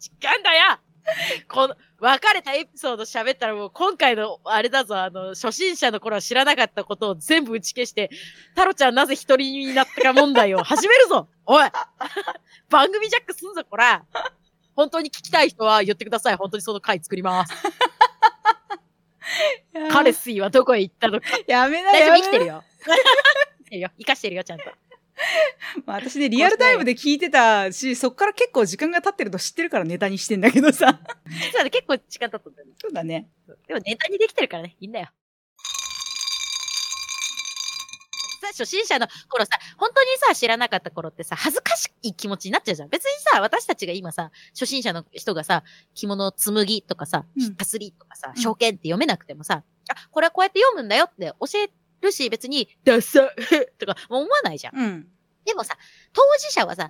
[0.00, 0.78] 違うんだよ
[1.48, 8.10] この、別れたエピソード喋ったらもう今回の、あれだぞ、あの、初心者の頃は知らなかったことを全部打ち消して、
[8.54, 11.68] タロちゃんなぜ一人になったか問題を 始めるぞおい
[12.70, 14.04] 番組ジャックすんぞ、こら
[14.74, 16.36] 本当に聞きたい人は言ってください。
[16.36, 17.52] 本当にその回作ります。
[19.90, 21.26] 彼スイはどこへ行ったのか。
[21.46, 22.16] やめな大丈夫？
[22.16, 22.64] 生きてるよ。
[22.84, 23.90] 生きてるよ。
[23.98, 24.64] 生かしてるよ、ちゃんと。
[25.86, 31.00] まあ、私ね、リアルタイムで聞いてたし、そっから結構時間が経ってるの知ってるからネタにしてんだけどさ。
[31.26, 32.74] 実はね、結構時間経ったんだよね。
[32.80, 33.28] そうだね。
[33.66, 35.08] でもネタにできてるからね、いいんだよ。
[38.42, 42.88] さ、初心者の頃さ、本当にさ、知らなかった頃ってさ、恥ずかしい気持ちになっちゃうじゃん。
[42.88, 45.62] 別にさ、私たちが今さ、初心者の人がさ、
[45.94, 51.70] 着物紡ぎとかさうん、かすりとかさ、うん証券って読めなくてもさ、あ、これはこうやって読むんだよって教え
[52.02, 53.30] るし、別に、ダッサ
[53.78, 54.78] とか思わないじゃん。
[54.78, 55.08] うん。
[55.44, 55.76] でもさ、
[56.12, 56.88] 当事者はさ、あ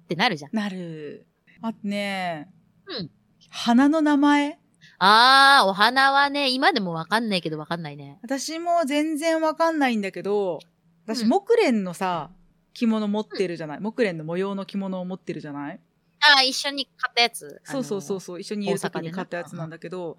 [0.00, 0.50] ーってなるじゃん。
[0.56, 1.26] なる。
[1.62, 2.52] あとね、
[2.86, 3.10] うん。
[3.50, 4.58] 花の名前？
[4.98, 8.18] あー、お花はね、今でもわかんないけどわかんないね。
[8.22, 10.58] 私も全然わかんないんだけど、
[11.06, 12.30] 私、うん木蓮のさ、
[12.74, 15.80] 着物持ってるじゃない、木蓮の模様の着物を持ってるじゃない？
[16.20, 17.60] あー、一緒に買ったやつ。
[17.64, 18.20] そうそうそうう。
[18.20, 20.18] そう、一緒にいる時に買ったやつなんだけど、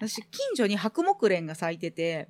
[0.00, 2.28] 私、近所に白木蓮が咲いてて、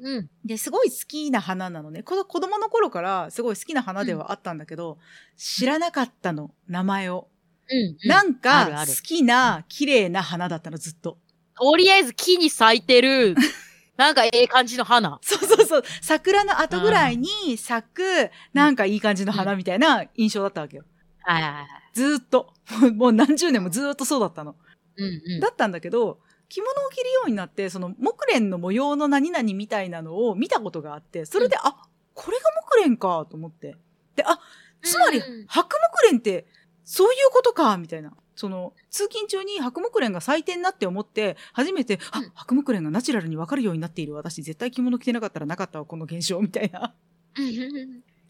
[0.00, 0.30] うんうん。
[0.44, 2.02] で、すごい好きな花なのね。
[2.02, 4.98] この子供の頃からすごい好きな花ではあったんだけど、
[5.36, 7.28] 知らなかったの、名前を。
[7.68, 8.08] うん、うん。
[8.08, 11.18] なんか好きな綺麗な花だったのずっと。
[11.58, 13.34] とりあえず木に咲いてる、
[13.96, 15.18] なんかええ感じの花。
[15.22, 15.82] そうそうそう。
[16.02, 20.84] 桜の後ぐらいに咲く、なんかいい感じの花みたいな印象だったわけよ。
[21.22, 21.66] はいはいはい。
[21.94, 22.52] ずーっと。
[22.80, 24.54] もうもう何十年もずーっとそうだったの。
[24.96, 25.40] うんうん。
[25.40, 31.76] だったんだけど、着物を着るようになって、その木蓮の模様の何々みたいなのを見たことがあって、それで、あ、
[32.14, 33.76] これが木蓮かと思って。
[34.14, 34.38] で、あ、
[34.82, 36.46] つまりうんうん、白木蓮って、
[36.84, 38.12] そういうことかみたいな。
[38.36, 44.14] その、通勤中に白木蓮が咲いてんなって思って、初めて、あうん、白木蓮がナチュラルにわかるようになっている。
[44.14, 46.94] 私、絶対着物着てなかったらなかったわ、この現象、みたいな。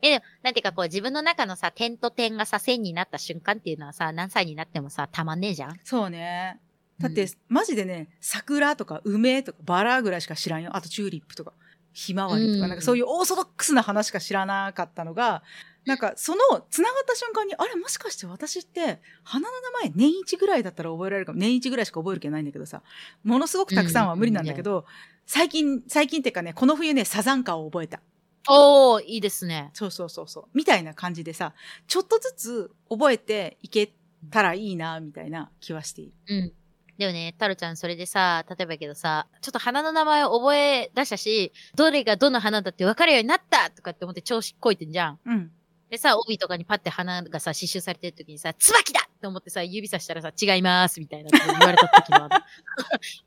[0.02, 6.60] え、なんていうかこう自分の中のさ、点と点がさ、線になった瞬間っていうのはさ、何歳になってもさ、たまんねえじゃんそうね。
[6.98, 10.74] だって、マジでね、桜とか梅とかバラぐらいしか知らんよ。
[10.74, 11.52] あとチューリップとか、
[11.92, 15.42] ひまわりとか、うんなんかそういうオーソドックスな花しか知らなかったのが、
[15.84, 21.38] なんかその繋がった瞬間に、あれもしかして私って花の名前年一ぐらいだったら覚えられるかも。
[21.38, 22.82] 年一ぐらいしか覚える気ないんだけどさ、
[23.24, 24.84] ものすごくたくさんは無理なんだけど、
[25.26, 28.00] 最近、最近っていうかね、この冬ね、サザンカを覚えた。
[28.48, 29.70] おー、いいですね。
[29.74, 30.44] そうそうそうそう。
[30.54, 31.52] みたいな感じでさ、
[31.86, 33.92] ちょっとずつ覚えていけ
[34.30, 36.12] たらいいな、みたいな気はしている。
[36.28, 36.52] うん。
[36.98, 45.18] でもね、タロちゃんそれでさ、例えばやけどさ、ちょっと花の名前を覚え出したし、どれがどの花だって分かるようになったとかって思って調子こいてんじゃん。
[45.26, 45.50] うん。
[45.90, 52.34] でさ、帯とかにパッて花がさ、刺繍されてる時にさ、椿だって思ってさ、指さしたらさ、違いますみたいなって言われた時のあの、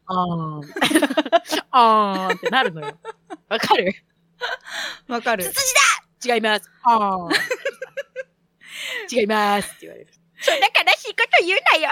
[0.08, 0.74] あーん。
[1.72, 2.98] あーんってなるのよ。
[3.48, 3.94] わかる？
[5.08, 5.54] わかるツ。
[5.54, 5.62] ツ
[6.26, 6.70] ジだ違います。
[6.84, 7.32] あーん。
[9.12, 10.14] 違いますって言われる。
[10.42, 11.90] そんな悲しいこと言うなよ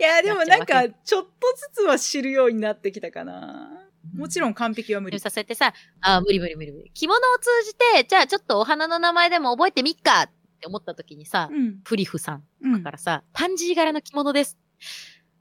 [0.00, 1.30] いや、でもなんかちょっと
[1.74, 3.70] ずつは知るようになってきたかな。
[4.14, 5.18] もちろん完璧は無理。
[5.18, 6.90] さ、そうやってさ、あー無理無理無理無理。
[6.92, 11.80] 着物を通じて、じゃあちょっとお花の名前でも覚えてみっかって思った時にさ、うん。
[11.82, 14.58] プリフさんうんからさ、パンジー柄の着物です。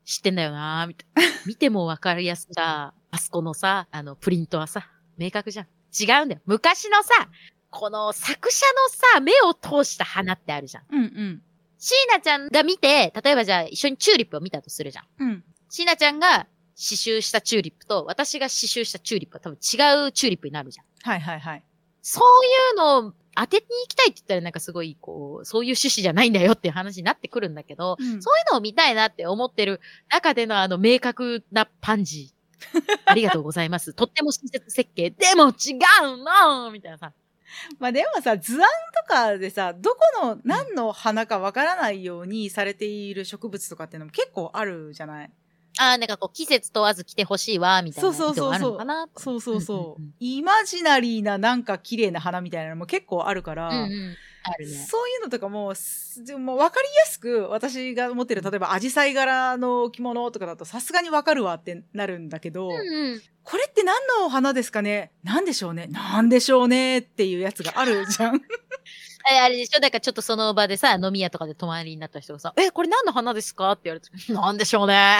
[0.06, 1.32] 知ってんだよなーみたいな。
[1.46, 5.68] 見てもわかりやすさ、あそこのさ、あの、プリントはさ、明確じゃん。
[5.94, 6.42] 違うんだよ。
[6.46, 7.30] 昔のさ、
[7.70, 10.84] この作者のさ、目を通した花ってあるじゃん。
[10.92, 11.44] うんうん。
[11.84, 15.06] 椎名ちゃんが見て、例えばじゃあ一緒にチューリップを見たとするじゃん。
[15.20, 15.44] うん。
[15.68, 20.86] 椎名ちゃんが刺繍したチューリップと、私が刺繍したチューリップは多分違うチューリップになるじゃん。
[21.02, 21.64] はいはいはい。
[22.02, 28.20] そういうのを当てに行きたいって言ったらなんかすごい、こう、そういう趣旨じゃないんだよっていう話になってくるんだけど、うんそうい
[28.50, 32.82] うのを見たいなって思ってる中でのあの明確なパンジー。
[33.06, 33.94] ありがとうございます。
[33.94, 35.10] とっても親切設計。
[35.10, 35.74] でも違
[36.14, 37.12] うのみたいなさ。
[37.80, 45.32] まあでもさ、図案とかでさ、どこの何の花かわからないようにされている植物とかっていうのも結構あるじゃない？
[45.80, 49.08] ああ、なんかこう季節問わず来てほしいわ、みたいな意図があるのかな。
[49.18, 49.78] そうそうそう。
[49.78, 54.16] うんうんうんイマジナリーななんか綺麗な花みたいなのも結構あるから、うんうん。
[54.60, 54.66] ね。
[54.66, 63.22] そういうのとかも、すでも分かりやすく私が持ってる、例えばアジサイ柄の着物とかだとさすがに分かるわってなるんだけど、うんうん。
[63.44, 65.12] これって何の花ですかね？
[65.24, 65.88] 何でしょうね？
[65.92, 68.36] 何でしょうねっていうやつがあるじゃん。
[69.32, 69.80] えあれでしょ？
[69.80, 73.72] だからちょっとその場でさ、飲み屋とかで泊まりになった人がさ、え、これ何の花ですか？
[73.72, 75.20] って言われて、 なんでしょうね？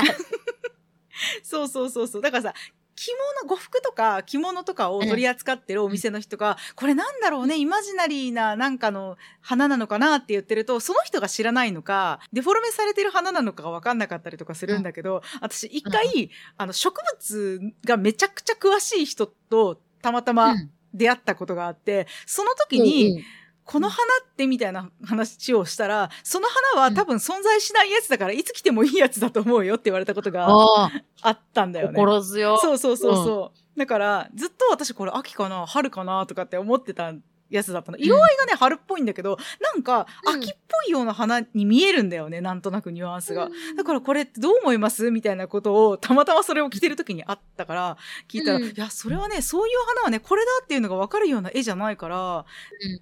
[1.44, 2.22] そうそうそうそう。
[2.22, 2.54] だからさ、
[2.96, 3.12] 着
[3.44, 20.72] 物、呉服とか着物とかを取り扱ってるお店の人が、これなんだろうね、イマジナリーななんかの花なのかなって言ってると、その人が知らないのか、デフォルメされてる花なのかがわかんなかったりとかするんだけど、私一回、あの、植物がめちゃくちゃ詳しい人とたまたまうん。
[20.94, 23.24] 出会ったことがあって、その時に、
[23.66, 31.96] この花ってみたいな話をしたら、その花は多分存在しないやつだから、いつ来てもいいやつだと思うよって言われたことがあったんだよね。
[31.96, 32.58] 心強。
[32.58, 33.80] そうそうそうそう。
[33.80, 37.14] だから、ずっと私これ秋かな春かなとかって思ってた
[37.58, 37.98] やつだったの。
[37.98, 40.36] 色合いがね、春っぽいんだけど、なんかうん。
[40.38, 42.42] 秋っぽいような花に見えるんだよね。
[42.42, 43.50] なんとなくニュアンスが。
[43.78, 45.12] だからこれってどう思います？
[45.12, 48.64] みたいなことを、たまたまそれを着てる時にあったから、聞いたら、うん。
[48.64, 52.46] いや、それはね、そういう花はね、これだっていうのがわかるような絵じゃないから、うん。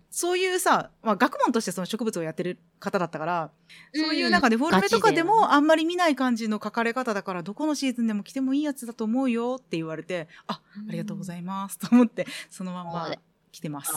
[0.09, 3.51] そういうさ、まあ学問としてその植物をやってる方だったから、
[3.93, 4.01] うん。
[4.01, 13.15] そういうなんかデフォルメとかでもあんまり見ない感じの描かれ方だから、どこのシーズンでも着てもいいやつだと思うよって言われて、あ、ありがとうございますと思って、そのまんま
[13.51, 13.93] 着てます。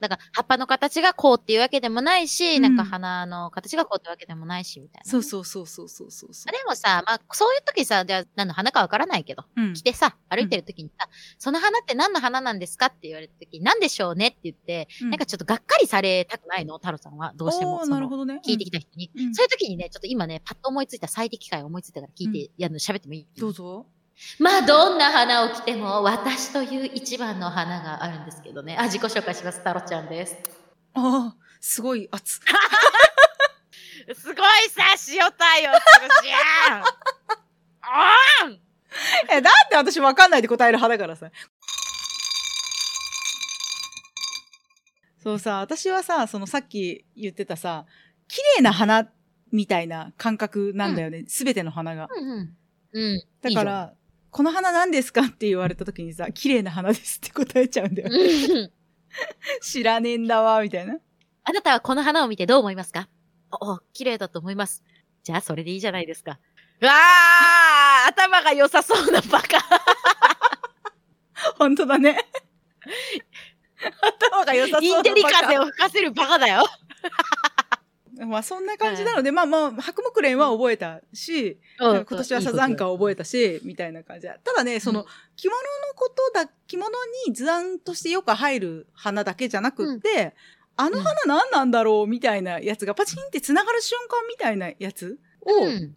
[0.00, 5.10] だから、葉っぱの形がこうっていうわけでもないし、うんなんか花の形がこうってわけでもないし、みたいな。
[5.10, 6.52] そうそうそうそうそうそうそう。
[6.52, 11.08] でもさ、まあ、そういう時さ、じゃあ何の花かわからないけど、うん来てさ、歩いてる時にさ、
[11.38, 12.86] その花って何の花なんですか？
[12.86, 14.28] って言われた時に、何でしょうね？
[14.28, 17.32] って言って、うんなんかちょっとがっかりされたくないの、太郎さんは。
[17.36, 17.84] どうしても。
[17.86, 18.40] なるほどね。
[18.46, 19.10] 聞いてきた人に。
[19.16, 23.26] うんそういう時にね、ちょっと今ね、パッと思いついた最適解を思いついたから聞いて、やるの喋ってもいい？
[23.38, 23.86] どうぞ。
[24.38, 28.76] まあ、どんな花を着ても、私という一番の花があるんですけどね。
[28.78, 29.58] あ、自己紹介します。
[29.58, 30.36] 太郎ちゃんです。
[30.94, 32.40] ああ、すごい熱。
[34.14, 34.36] すごい
[34.70, 36.82] さ、塩対応するじゃん
[37.82, 38.14] あ
[39.30, 41.30] え、だって私わかんないで答える派だからさ。
[45.22, 47.84] そうさ、私はさ、そのさっき言ってたさ、
[48.28, 49.10] 綺麗な花
[49.52, 51.24] みたいな感覚なんだよね。
[51.26, 52.08] すべ、ての花が。
[52.10, 52.56] うんうん。
[52.92, 53.22] うん。
[53.42, 53.94] だから、
[54.30, 55.22] この花何ですか？
[55.22, 58.10] って言われた時にさ、 綺麗な花ですって答えちゃうんだよ。
[59.62, 60.96] 知らねえんだわ、みたいな。
[61.44, 63.08] あなたはこの花を見てどう思いますか
[63.50, 64.84] お、お綺麗だと思います。
[65.24, 66.38] じゃあ、それでいいじゃないですか。
[66.80, 69.58] う わー頭が良さそうなバカ。
[71.56, 72.18] 本当だね。
[74.20, 76.66] 頭が良さそうなインテリバカ風を吹かせるバカだよ。
[78.26, 82.04] まあそんな感じなので、まあまあ、白木蓮は覚えたし、うん。
[82.04, 84.22] 今年はサザンカを覚えたし、みたいな感じ。
[84.22, 84.34] で。
[84.42, 86.90] ただね、その、うん着物のことだ、着物
[87.26, 90.34] に図案としてよく入る花だけじゃなくって、
[90.76, 95.72] あの花何なんだろうみたいなやつがパチンって繋がる瞬間みたいなやつを、うん。
[95.72, 95.96] なんか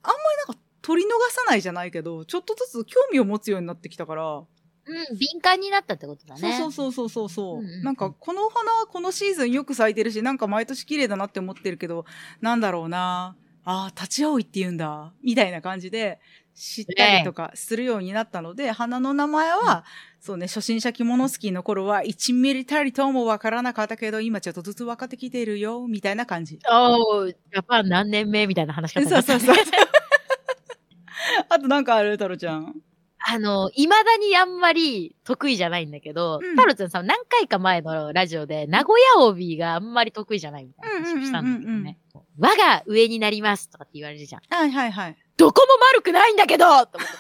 [0.83, 4.43] 取り逃さないじゃないけど、ちょっとずつ興味を持つようになってきたから、
[4.91, 6.57] うん、敏感になったってことだね。
[6.57, 7.59] そうそうそうそうそう。
[7.59, 12.05] うんうんうんなんかこの花はこのシーズンよく咲いてるし、なんか毎年綺麗だなって思ってるけど、
[12.41, 13.35] なんだろうな。
[13.63, 15.13] ああ、立ち葵って言うんだ。
[15.23, 16.19] みたいな感じで
[16.55, 19.85] 知ったりとかするようになったので、花の名前は、
[20.19, 26.59] そうね、初心者着物スキーの頃は1ミリたりともわからなかったけど、今ちょっとずつ分かってきてるよ、みたいな感じ。
[26.69, 28.47] おー、ジャパン何年目？
[28.47, 29.59] みたいな話し方そうそうそうう。
[31.49, 32.11] あとなんかある？
[32.11, 32.81] 太郎ちゃん。
[33.27, 41.99] あの、未だにあんまり得意じゃないんだけど、うんタロちゃんさ、何回か前のラジオで、名古屋帯があんまり得意じゃないみたいな話をしたんだけどね。
[42.39, 44.41] 我が上になりますとかって言われるじゃん。
[44.49, 45.17] はいはいはい。
[45.37, 47.15] どこも丸くないんだけどと思って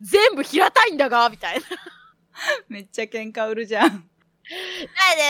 [0.00, 1.62] 全部平たいんだがみたいな。
[2.68, 3.88] めっちゃ喧嘩売るじゃん。
[3.88, 3.98] だっ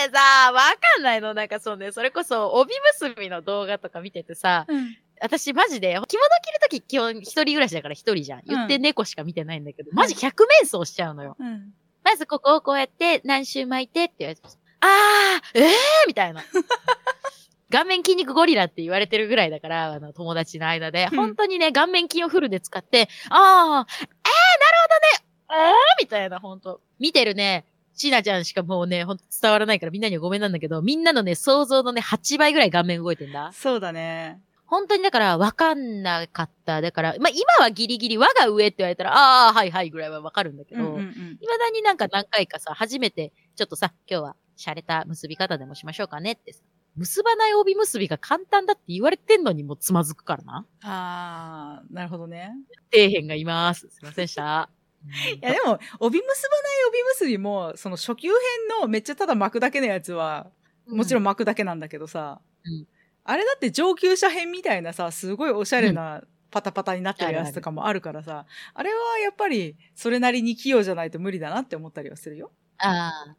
[0.08, 4.96] てさ、わかんないのなんかそうね、それこそ帯結びの動画とか見ててさ、うん。
[5.20, 6.18] 私マジで、着物着る
[6.60, 8.42] とき基本一人暮らしだから一人じゃん。
[8.46, 11.36] 言って猫しか見てないんだけど、マジ百面相しちゃうのよ。
[11.38, 11.72] うん。
[12.02, 14.42] まずここをこうやって何周巻いてって言われて、
[14.80, 15.70] あー、えー
[16.06, 16.44] みたいな。
[17.70, 23.88] 顔面筋肉ゴリラって言われてるぐらいだから、あの、友達の間で、うん本当にね、顔面筋をフルで使って、あー、えー、なる
[25.48, 33.50] ほどね、えー、みたいな、本当見てるね、しなちゃんしかもうね、ほんと伝わらないからみんなにはごめんなんだけど、みんなのね、想像のね、8倍ぐらい顔面動いてんだ。
[33.52, 34.40] そうだね。
[34.66, 36.80] 本当にだから分かんなかった。
[36.80, 41.04] だから、まあ、今はギリギリ我が上って言われたら、ああ、はいはいぐらいは分かるんだけど、うんうんうん。
[41.04, 46.62] 未だになんか何回かさ、初めて、ちょっとさ、今日は洒落た結び方でもしましょうかねってさ、
[46.96, 50.66] 結ばない帯結びが簡単だって言われてんのにもうつまずくからな。
[50.82, 52.52] あー、なるほどね。
[52.92, 53.88] 底辺がいます。
[53.90, 54.70] すいませんでした。
[55.36, 58.38] いやでも、帯結ばない帯結びも、その初級編
[58.80, 60.50] のめっちゃただ巻くだけのやつは、
[60.86, 61.24] もちろんん。
[61.24, 62.86] 巻くだけなんだけどさ、うん
[63.24, 72.52] あれだって上級者編みたいなさ、すごいおしゃれなパタパタになってるやつとかもあるからさ、あれはやっぱりそれなりに器用じゃないと無理だなって思ったりはするよ。
[72.78, 73.36] ああ。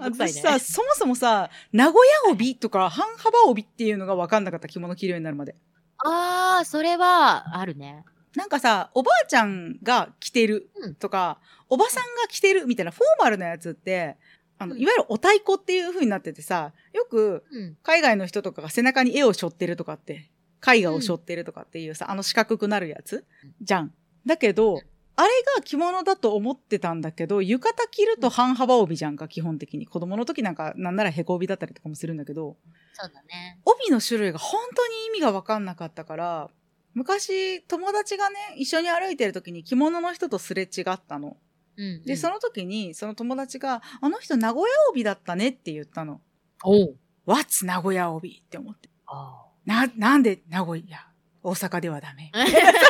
[0.00, 5.56] 私さ、そもそもさ、名古屋帯とか半幅帯っていうのが分かんなかった着物着るようになるまで。
[6.04, 8.04] ああ、それは、あるね。
[8.36, 10.70] なんかさ、おばあちゃんが着てる
[11.00, 14.16] とか、おばさんが着てるみたいなフォーマルなやつって、
[14.58, 17.76] あの、うんいわゆるお太鼓っていう風になっててさ、よくうん。
[17.82, 20.30] 海外の人とかが背中に絵を背負ってるとかって、
[20.66, 23.24] 絵画を背負ってるとかっていうさ、あの四角くなるやつ？
[23.60, 23.94] じゃん。
[24.26, 24.82] だけど、
[25.16, 29.86] あれが着物だと思ってたんだけど、浴衣着ると半幅帯じゃんか、基本的に。
[29.86, 32.56] 子供の時なんか、なんならへこ帯だったりとかもするんだけど、
[32.94, 33.60] そうだね。
[33.64, 36.50] 帯の種類が本当に意味がわかんなかったから、
[36.94, 41.36] 昔、友達がね、一緒に歩いてる時に着物の人とすれ違ったの。
[41.78, 42.02] うん。
[42.02, 46.20] で、その、の時に、その友達が、あの人名古屋帯だったねって言ったの。
[46.64, 46.96] おう。
[47.26, 48.90] What's 名古屋帯って思って。
[49.06, 50.98] あな、なんで名古屋？
[51.42, 52.30] 大阪ではダメ。
[52.34, 52.44] あ。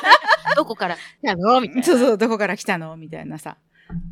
[0.57, 1.61] どこから来たの？
[1.61, 1.83] みたいな。
[1.85, 2.97] そうそう、どこから来たの？
[2.97, 3.59] みたいなさ。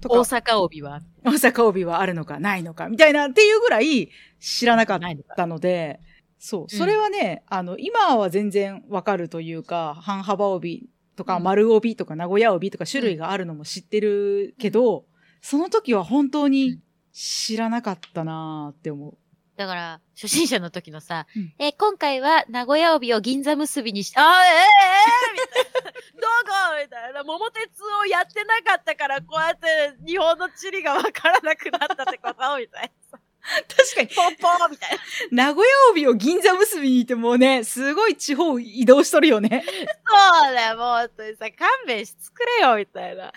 [0.01, 1.01] と大か、阪帯は？
[1.25, 4.11] 大阪帯はあるのかないのかみたいなっていうぐらい
[4.41, 5.01] 知らなかっ。
[5.37, 6.01] たので、
[6.39, 15.07] そう、それはね、あの、今は全然わかるというか、半幅帯とかうん丸帯とか名古屋帯とか種類があるのも知ってるけど、
[15.41, 16.81] その時は本当に
[17.13, 19.19] 知らなかったなーって思う。
[19.57, 25.91] だから、初心者の時のさ、うんえー今回は名古屋帯を銀座結びにして、あー、えー、えー、みたいな。
[25.91, 27.25] どこみたいな。
[27.25, 32.59] 桃鉄をやってなかったから、こうやって日本の地理がわからなくなったってこと？
[32.59, 33.19] みたいな。
[33.77, 34.91] 確かに、ポンポンみたい
[35.31, 35.47] な。
[35.47, 39.65] 名古屋帯を銀座結びにいてもうね、すごい地方移動しとるよね。
[39.67, 43.33] そうだよ、もう本当にさ、勘弁してくれよ、みたいな。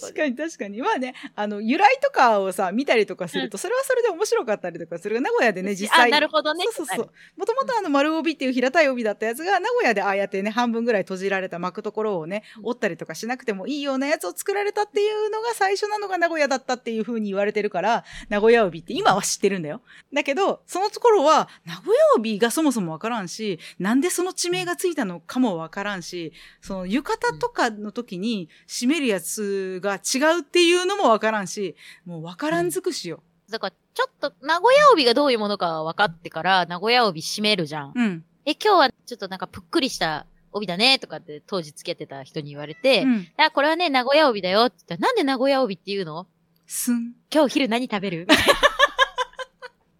[0.00, 0.80] 確かに確かに。
[0.80, 5.20] まあね、あの、由来とかをさ、見たりとかすると、それはそれで面白かったりとかする。
[5.20, 6.08] 名古屋でね、実際。
[6.08, 6.64] あ、なるほどね。
[6.72, 7.10] そうそうそう。
[7.36, 19.80] もともとあの丸帯っていう平たい帯だったやつが、名古屋でああやってね、半分ぐらい閉じられた巻くところをね、折ったりとかしなくてもいいようなやつを作られたっていうのが最初なのが名古屋だったっていう風に言われてるから、名古屋帯って今は知ってるんだよ。
[20.12, 31.74] だけど、その頃は、名古屋帯がそもそもわからんし、なんでその地名がついたのかもわからんし、その浴衣とかの時に締めるやつが違うっていうのもわからんし、
[32.04, 33.22] もうわからん尽くしよ。
[33.48, 37.92] だから、ちょっと、名古屋帯がどういうものか分かってから、名古屋帯締めるじゃん。
[37.94, 38.24] うん。
[38.44, 43.28] え、今日はちょっとなんかぷっくりした帯だね、とかって当時つけてた人に言われて、うん。
[43.36, 46.26] あ、これはね、名古屋帯だよって言ったら、なんで名古屋帯って言うの？
[46.66, 47.14] すん。
[47.32, 48.26] 今日昼何食べる？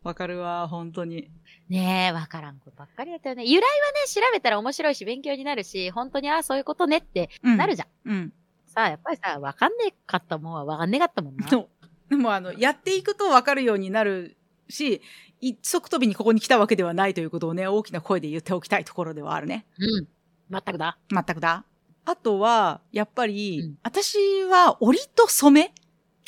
[0.03, 1.30] わかるわ、本当に。
[1.68, 3.44] ねえ、わからんことばっかりだったよね。
[3.44, 3.72] 由来はね、
[4.09, 8.11] 調べたら面白いし、勉強になるし、本当に、ああ、そういうことねってうんなるじゃん。
[8.11, 8.32] うん。
[8.66, 11.48] さあ、やっぱりさ、わかんねかったもんはわかんねかったもんな。
[12.09, 14.36] でも、あの、やっていくとわかるようになる
[14.68, 15.03] し、
[15.40, 19.66] 一足飛びにここに来たわけではないということをね、大きな声で言っておきたいところではあるね。
[19.78, 20.09] うん。
[20.51, 20.98] 全くだ。
[21.11, 21.64] 全くだ。
[22.05, 25.74] あとは、やっぱり、うん私は織と染め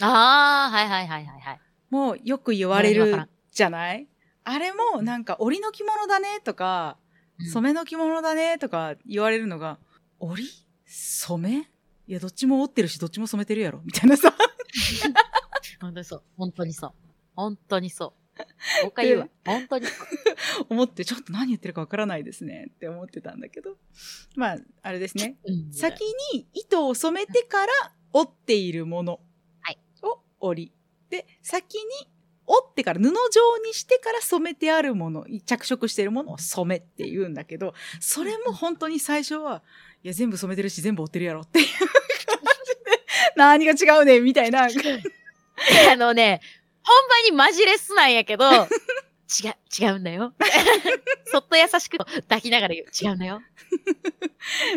[0.00, 1.60] ああ、はいはいはいはいはい。
[1.90, 4.08] もよく言われるじゃない？
[4.44, 6.96] あれもなんか織の着物だねとか、
[7.38, 9.78] うん染めの着物だねとか言われるのが、
[10.20, 10.44] 織
[10.86, 11.68] 染め？
[12.06, 14.32] いや、どっちも織ってるし、どっちも染めてるやろみたいなさ。
[15.80, 16.22] 本当にそう。
[16.36, 16.92] 本当にそう。
[17.34, 18.38] 本当にそう。
[18.38, 18.44] も
[18.84, 19.28] う一回言うわ。
[19.44, 20.66] 本当にそう。
[20.68, 23.76] 思って、ちょっと何言ってるかわからないですねって思ってたんだけど。
[24.36, 25.36] まあ、あれですね。
[25.44, 27.72] うん先に糸を染めてから
[28.12, 29.20] 織っているもの
[29.60, 30.72] はいを織り。
[31.10, 31.82] で、先に
[32.46, 33.12] 織ってから布状
[33.64, 39.62] にしてから染めてあるもの、着色しているものを染めって言うんだけど、それも本当に最初は、
[40.02, 43.04] いや、全部染めてるし全部織ってるやろっていう感じで、
[43.36, 44.64] 何が違うねみたいな。
[44.64, 46.40] あのね、
[46.82, 50.34] 本番にマジレスなんやけど、違う、違うんだよ。
[51.26, 52.86] そっと優しく抱きながら言う。
[52.90, 53.40] 違うんだよ。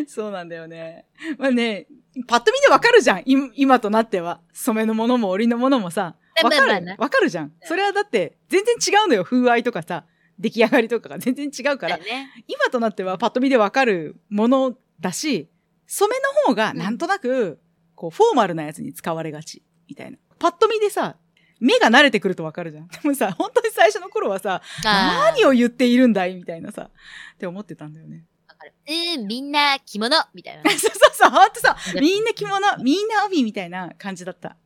[0.06, 1.04] そうなんだよね。
[1.36, 1.86] まあね、
[2.26, 3.22] パッと見でわかるじゃん。
[3.26, 4.40] 今今となっては。
[4.52, 6.16] 染めのものも織りのものもさ。
[6.42, 6.96] わかる。
[6.98, 7.52] わかるじゃん。
[7.62, 9.24] それはだって、全然違うのよ。
[9.24, 10.04] 風合いとかさ、
[10.38, 11.96] 出来上がりとかが全然違うから。
[11.98, 12.30] ね。
[12.46, 15.48] 今となってはパッと見でわかるものだし、
[15.86, 17.60] 染めの方がなんとなく、
[17.94, 19.62] こう、フォーマルなやつに使われがち。
[19.88, 20.18] みたいな。
[20.38, 21.16] パッと見でさ、
[21.58, 22.88] 目が慣れてくるとわかるじゃん。
[22.92, 26.90] でもさ、本当に最初の頃はさ、何を言っているんだいみたいなさ、
[27.34, 28.24] って思ってたんだよね。
[28.48, 28.74] わかる
[29.16, 30.62] うん、みんな着物みたいな。
[30.70, 34.56] そうそうそう、ほんとさ、みんな着物、みんな帯みたいな感じだった。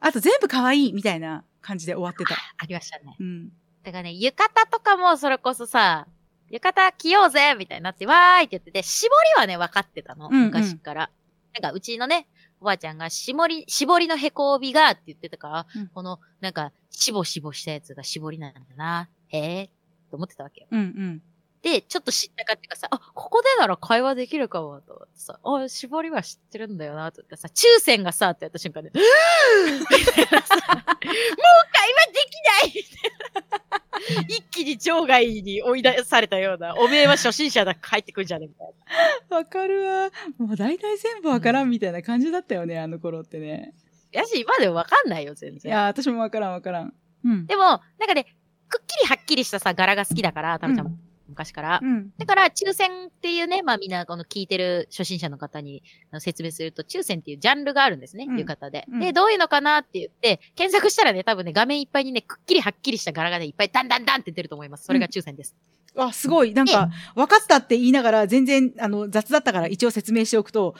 [0.00, 2.34] あと全部可愛いみたいな感じで終わってた。
[2.56, 3.16] ありましたね。
[3.18, 3.48] うん。
[3.82, 6.06] だからね、浴衣とかもそれこそさ、
[6.50, 10.28] 浴衣着ようぜみたいになって、わーいって言ってて、絞りはね、分かってたの。
[10.30, 11.10] うんうん昔から。
[11.54, 12.26] なんか、うちのね、
[12.60, 19.08] おばあちゃんが、絞り、絞りのへこ帯がって言ってたから、うんこの、なんか、しぼしぼしたやつが絞りなんだな。
[19.28, 19.72] へえ、って
[20.12, 20.68] 思ってたわけよ。
[20.70, 21.22] うんうん。
[21.62, 29.10] で、ちょっと知ったかっていうかさ、あ、ここでなら会話できるかも、と思ってさ、あ、絞りは知ってるんだよな、と思ってさ、抽選がさ、ってやった瞬間で、うもう会
[29.80, 29.92] 話で
[32.30, 32.84] きない。
[34.28, 38.68] 一気に場外に追い出されたような、おめえは初心者だ、帰ってくんじゃねみたい
[39.30, 39.36] な。
[39.38, 40.10] わかるわ。
[40.38, 43.74] もう大体全部わからんみたいな感じだったよね、あの頃ってね。
[44.12, 45.70] やし、今でもわかんないよ、全然。
[45.70, 46.94] いや、私もわからんわからん。
[47.24, 47.46] うん。
[47.46, 48.24] でも、なんかね、
[48.68, 50.96] くっきりはっきりしたさ、柄が好きだから、タロちゃんも、
[51.28, 51.80] 昔から。
[51.82, 52.10] うん。
[52.18, 55.82] だから、抽選っていうね、まあみんなこの聞いてる初心者の方に
[56.18, 58.84] 説明すると、抽選っていうジャンルがあるんですね、うん浴衣で。
[58.90, 64.84] うんで、どういうのかなって言って、検索したらね、多分ね、画面いっぱいにね、くっきりはっきりした柄がね、いっぱいダンダンダンって出ると思います。
[64.84, 65.54] それが抽選です。
[65.96, 66.54] あ、すごい。
[66.54, 70.74] なんか、分かったって言いながら、全然、あの、雑だったから一応説明しておくと、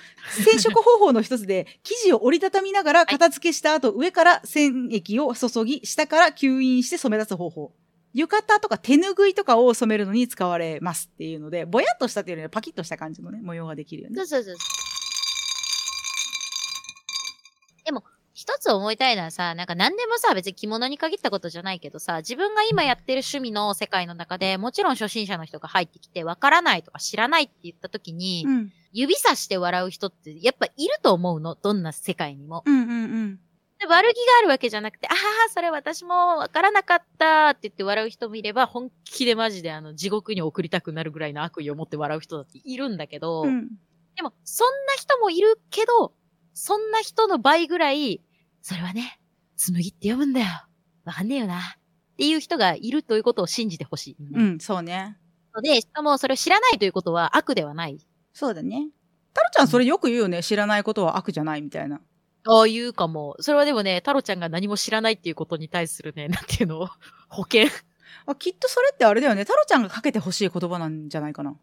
[0.44, 7.72] 染色方法の一つで、生地を折りたたみながら片付けした後、上から染液を注ぎ、下から吸引して染め出す方法。
[8.18, 14.22] 浴衣とか手ぬぐいとかを染めるのに使われますっていうので、ぼやっとしたっていうよりはパキッとした感じのね、模様ができるよねそ。
[14.22, 14.56] うそうそう。
[17.84, 18.02] でも、
[18.34, 28.72] 一つ思いたいのはさ、なんか何でもさ、別に着物に限ったことじゃないけどさ、自分が今やってる趣味の世界の中で、もちろん初心者の人が入ってきて、わからないとか知らないって言った時に、うん。
[28.92, 31.54] 指さして笑う人ってやっぱいると思うの。
[31.54, 32.64] どんな世界にも。
[32.66, 32.94] うんうんう
[33.26, 33.40] ん。
[33.80, 35.14] で悪気があるわけじゃなくて、ああ、
[35.50, 43.68] それ私もわからなかったって言って笑う人もいれば、本気でマジであの地獄に送りたくなるぐらいの悪意を持って笑う人だっているんだけど、うん。
[44.16, 46.12] でも、そんな人もいるけど、
[46.54, 48.20] そんな人の倍ぐらい、
[48.62, 49.20] それはね、
[49.56, 50.46] 紬って読むんだよ。
[51.04, 51.58] わかんねえよな。
[51.58, 51.62] っ
[52.16, 54.16] ていう人がいるということを信じてほしい。
[54.34, 55.16] うん、そうね。
[55.54, 57.98] ので、しかもそれを知らないということは悪ではない。
[58.32, 58.88] そうだね。
[59.34, 60.42] タロちゃんそれよく言うよね。
[60.42, 62.00] 知らないことは悪じゃないみたいな。
[62.50, 63.36] ああ、言うかも。
[63.40, 66.88] それはでもね、太郎ちゃんが何も知らないっていうことに対するね、 なんていうの？
[67.28, 67.66] 保険。
[68.26, 69.44] あきっとそれってあれだよね。
[69.44, 71.50] タロちゃんがかけてほしい言葉なんじゃないかな。
[71.50, 71.54] う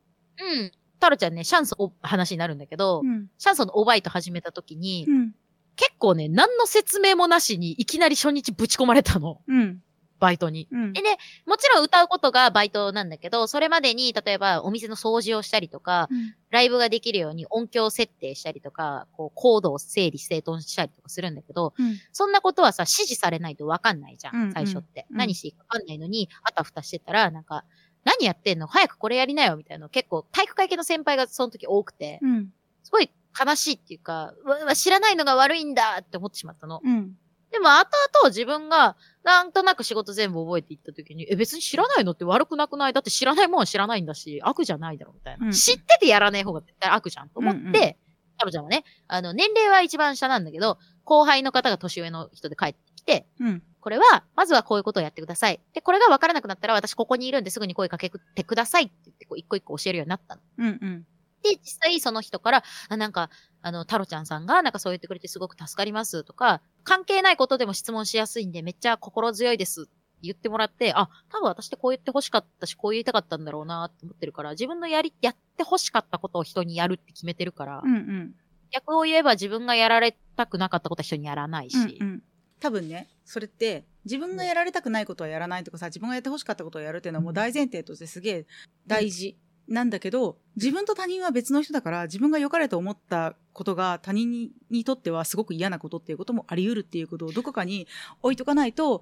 [0.61, 0.71] ん。
[0.95, 3.27] 太郎ちゃんね、シャンソンお話になるんだけど、うん。
[3.37, 5.31] シャンソンのオーバイト始めた時に、うん。
[5.75, 9.41] 結構ね、何の説明もなしにいきなり初日ぶち込まれたの。
[9.47, 9.81] うん。
[10.25, 10.67] バイトに。
[10.71, 11.01] うんで。
[11.01, 16.09] ね、もちろん歌うことがバイトなんだけど、それまでに、例えばお店の掃除をしたりとか、
[16.49, 21.97] ライブができるように音響設定したりとか、こう、コードを整理整頓したりとかするんだけど、うん。
[22.11, 25.05] そんなことはさ、指示されないとわかんないじゃん、うんうん最初って。
[25.11, 27.63] うん何していいかわかんないのに、あたふたしてたら、なんか、
[28.03, 28.67] 何やってんの？
[28.67, 32.49] 早くこれやりなよみたいなの結構体育会系の先輩がその時多くて、うん。
[32.83, 34.33] すごい悲しいっていうか、
[34.69, 36.81] う知らないのが悪いんだって思ってしまったの。
[36.83, 37.17] うん。
[37.55, 42.93] ででも後々自分がなんとなく仕事全部覚えていった時に、え、別に知らないのって悪くなくない？
[42.93, 45.47] だって知らないもんは知らないんだし、悪じゃないだろ、みたいな。
[45.47, 47.95] うん知っててやらない方が絶対悪じゃんと思って、うんうん
[48.37, 53.63] タロちゃんはね、あの、年齢は一番下なんだけど、後輩の方が年上の人で帰ってきて、うん。
[53.79, 55.61] これは、まずはこういうことをやってください。
[55.73, 60.41] で、これが分からなくなったら私ここにいるんですぐに声かけてくださいって言って、こう一個一個教えるようになったの。
[60.57, 61.05] うんうん。
[61.49, 63.29] で、実際その人から、あなんか、
[63.61, 69.91] あの、タロちゃんさんが、なんかそう言ってくれてすごく助かりますとか、関係ないことでも質問しやすいんで、めっちゃ心強いですって
[70.21, 78.35] 言ってもらって、あ、多分私ってこう言って欲しかったし、こう言いたかったんだろうなって思ってるから、自分のやり、やって欲しかったことを人にやるって決めてるから、うんうん。
[78.75, 82.23] 逆を言えば自分がやられたくなかったことは人にやらないし、うんうん、
[82.59, 88.45] 多分ねそれって自分がやられたくないことはやらないとかさ自分がやってほしかったことをやるっていうのはもう大前提としてすげえ
[88.85, 89.37] 大事
[89.67, 97.87] なんだけど自分と他人は別の人だから自分が良かれと思ったことが他人ににとってはすごく嫌なことっていうこともあり得るっていうことをどこかに
[98.21, 99.01] 置いとかないと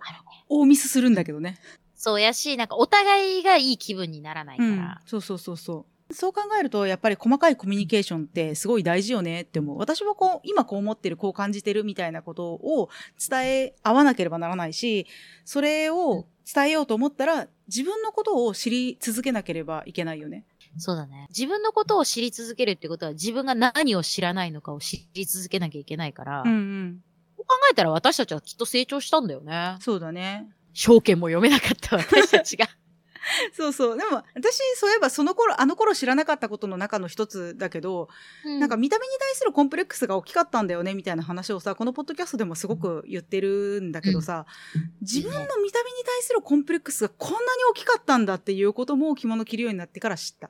[0.49, 1.57] 大ミスするんだけどね。
[1.95, 6.13] そうやし、なんかお互いがいい気分にならないかうんら、、そうそうそうそう。
[6.13, 9.77] そう考えるとやっぱり細かいコミュニケーションってすごい大事よねって思う。
[9.77, 12.89] 私はこう今こう思ってるこう感じてるみたいなことを
[13.29, 15.07] 伝え合わなければならないし
[15.45, 20.43] それを伝えようと思ったら自分のことを知り続けなければいけないよね。
[20.77, 21.27] そうだね。
[21.29, 26.99] 自分のことを知り続けるってことは自分が何を知らないのかを知り続けなきゃいけないから、うんうん。
[27.37, 29.77] そう考えたら私たちはきっと成長したんだよね。
[29.79, 30.47] そうだね。
[30.73, 32.67] 証券も読めなかった私たちが。
[33.53, 33.97] そうそう。
[33.97, 38.09] でも私そういえばその頃あの頃知らなかったことの中の一つだけど、
[38.43, 44.45] なんか見た目に対するコンプレックスが大きかったんだよねみたいな話をさこのポッドキャストでもすごく言ってるんだけどさ、
[45.01, 45.71] 自分の見た目に
[46.05, 50.49] 対するコンプレックスがこんなに大きかったんだっていうことも着物着るようになってから知った。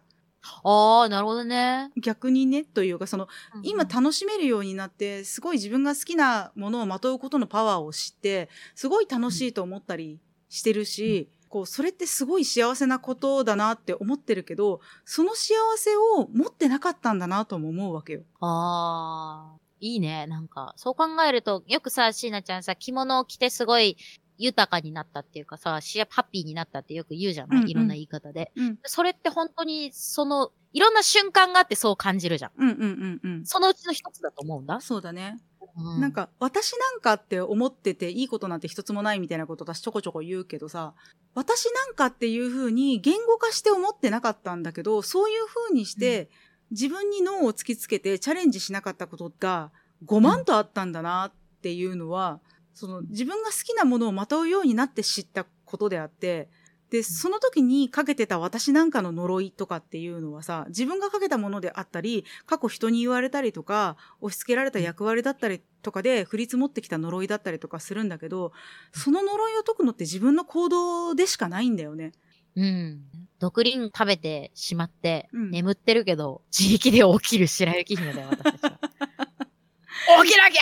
[0.63, 1.91] ああ、なるほどね。
[1.97, 3.27] 逆にねというかその
[3.61, 10.19] 今うん楽しめるようになってすごい自分が好きなものをまとうことのパワーを知ってすごい楽しいと思ったり
[10.49, 18.23] してるし、こうそれってすごい幸せなことだなって思ってるけどその幸せを持ってなかったんだなとも思うわけよ。
[18.39, 20.27] ああ、いいね。
[20.27, 23.97] なんか、そう考えると、よくさ、椎名ちゃんさ、着物を着てすごい
[24.37, 28.51] 豊かになったっていうかさ、しハッピーになったってよく言うじゃない、うんうんいろんな言い方で。
[28.55, 32.51] うんそれって本当に、その、いろんな瞬間があってそう感じるじゃん。
[32.57, 33.45] うんうんうんうん。
[33.45, 34.81] そのうちの一つだと思うんだ。
[34.81, 35.39] そうだね。
[35.75, 40.93] うなん、か私なんかって思ってていいことなんて一つもないみたいなこと私ちょこちょこ言うけどさ
[41.33, 46.29] 私なんかっていう風に言語化して思ってなかったんだけどそういう風にして
[46.71, 49.71] 自分に脳を突きつけてチャレンジしなかったことが
[50.05, 52.39] 5万とあったんだなっていうのは
[52.73, 56.49] その自分が好きなものをまとうようになって知ったことであって
[56.89, 68.51] でその時にかけてた私なんかの呪いとかっていうのはさ自分がかけたものであったり過去人に言われたりとか押し付けられた役割だったりとかで降り積もってきた呪いだったりとかするんだけど
[68.91, 72.11] その呪いを解くのって自分の行動でしかないんだよね。
[72.55, 73.01] うん。
[73.39, 78.79] 毒輪食べてしまって、うん眠ってるけど、自力で起きる白雪姫だよ、私たちは。
[80.23, 80.61] 起きなきゃ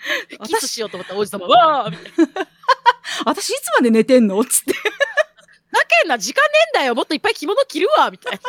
[0.46, 2.48] キスしようと思った王子様、わーみたいな。
[3.26, 4.42] 私いつまで寝てんの？
[4.44, 4.72] つって。
[5.72, 8.40] だけんな、時間ねえんだよもっといっぱい着物着るわみたい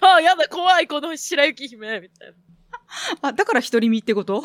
[0.00, 0.08] な。
[0.08, 2.34] ああ、やだ、怖い、この白雪姫みたい
[3.22, 4.42] あだから独り身ってこと？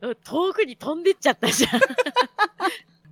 [0.00, 0.14] な。
[0.24, 1.80] 遠くに飛んでっちゃったじゃん。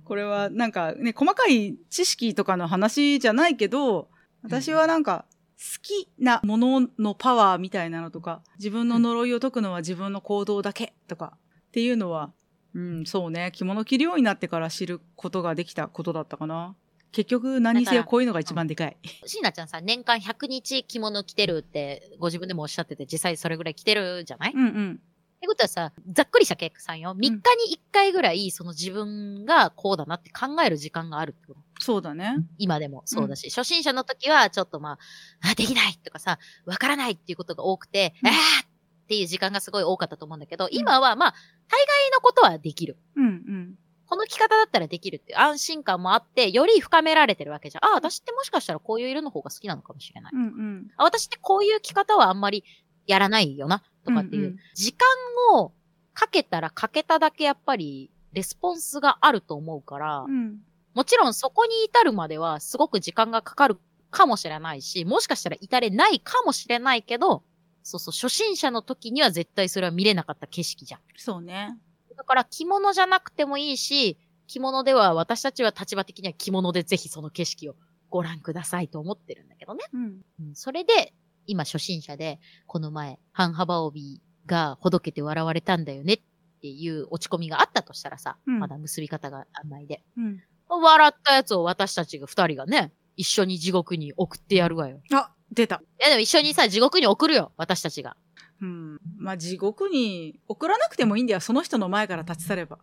[0.05, 4.09] これはなんかね細かい知識とかの話じゃないけど
[4.43, 5.40] 私はなんか好
[5.81, 11.37] きなもののパワーみたいなのとか自分の呪いを解くのは自分の行動だけとか
[11.67, 12.31] っていうのは
[12.73, 13.51] うんそうね。
[13.53, 16.75] 着物着るようになってから知ることができたことだったかな。
[17.11, 18.95] 結局何にせよこういうのが一番でかい。
[19.25, 25.01] 椎名ちゃんさ、年間100日着物着てるって、ご自分でもおっしゃってて、実際それぐらい着てるじゃない、っうんうん。
[25.41, 27.13] てことはさ、ざっくりした計算よ。
[27.13, 27.39] 3日に
[27.75, 31.59] 1回ぐらい、その自分がこうだなって考える時間があるってこと？
[31.81, 34.99] そうだね今でもそうだし、初心者の時はちょっとま
[35.41, 41.33] あ、あ、できないとかさ、わからないっていうことが多くて、うんあーっていう時間がすごい多かったと思うんだけど、今はまあ、
[41.67, 42.97] 大概のことはできる。
[43.15, 43.75] うんうん
[44.07, 47.89] この着方だったらできるっていう安心感もあって、より深められてるわけじゃん。
[47.91, 50.33] あ、私ってもしかしたらこういう色の方が好きなのかもしれない。
[50.35, 52.65] うんうんあ私ってこういう着方はあんまり
[53.07, 54.41] やらないよな、とかっていう。
[54.41, 55.07] うんうん時間
[55.55, 55.71] を
[56.13, 60.59] かけたらかけただけやっぱり、レスポンスがあると思うから、うん
[60.93, 63.77] もちろんそこに至るまではすごく時間がかかる
[64.09, 67.43] かもしれないし、もしかしたら至れないかもしれないけど、
[67.83, 71.01] そうそう、初心者の時には絶対それは見れなかった景色じゃん。
[71.15, 71.77] そうね
[72.17, 74.17] だから着物じゃなくてもいいし、
[74.47, 77.75] 着物では私たちは立場的には着物でぜひその景色を
[78.09, 79.85] ご覧くださいと思ってるんだけどね。
[79.93, 81.13] うんうん、それで、
[81.47, 86.21] 今初心者で、この前、半幅帯がほどけて笑われたんだよねっ
[86.61, 90.03] ていう落ち込みがあったとしたらさ、うんまだ結び方が案内で。
[90.17, 90.43] うん。
[90.79, 95.01] 笑ったやつを私たちが二人がね、一緒に地獄に送ってやるわよ。
[95.13, 95.81] あ、出た。
[95.99, 98.15] いやでも一緒にさ、地獄に送るよ、私たちが。
[98.61, 98.99] うん。
[99.17, 101.39] まあ、地獄に送らなくてもいいんだよ。
[101.39, 102.77] その人の前から立ち去れば。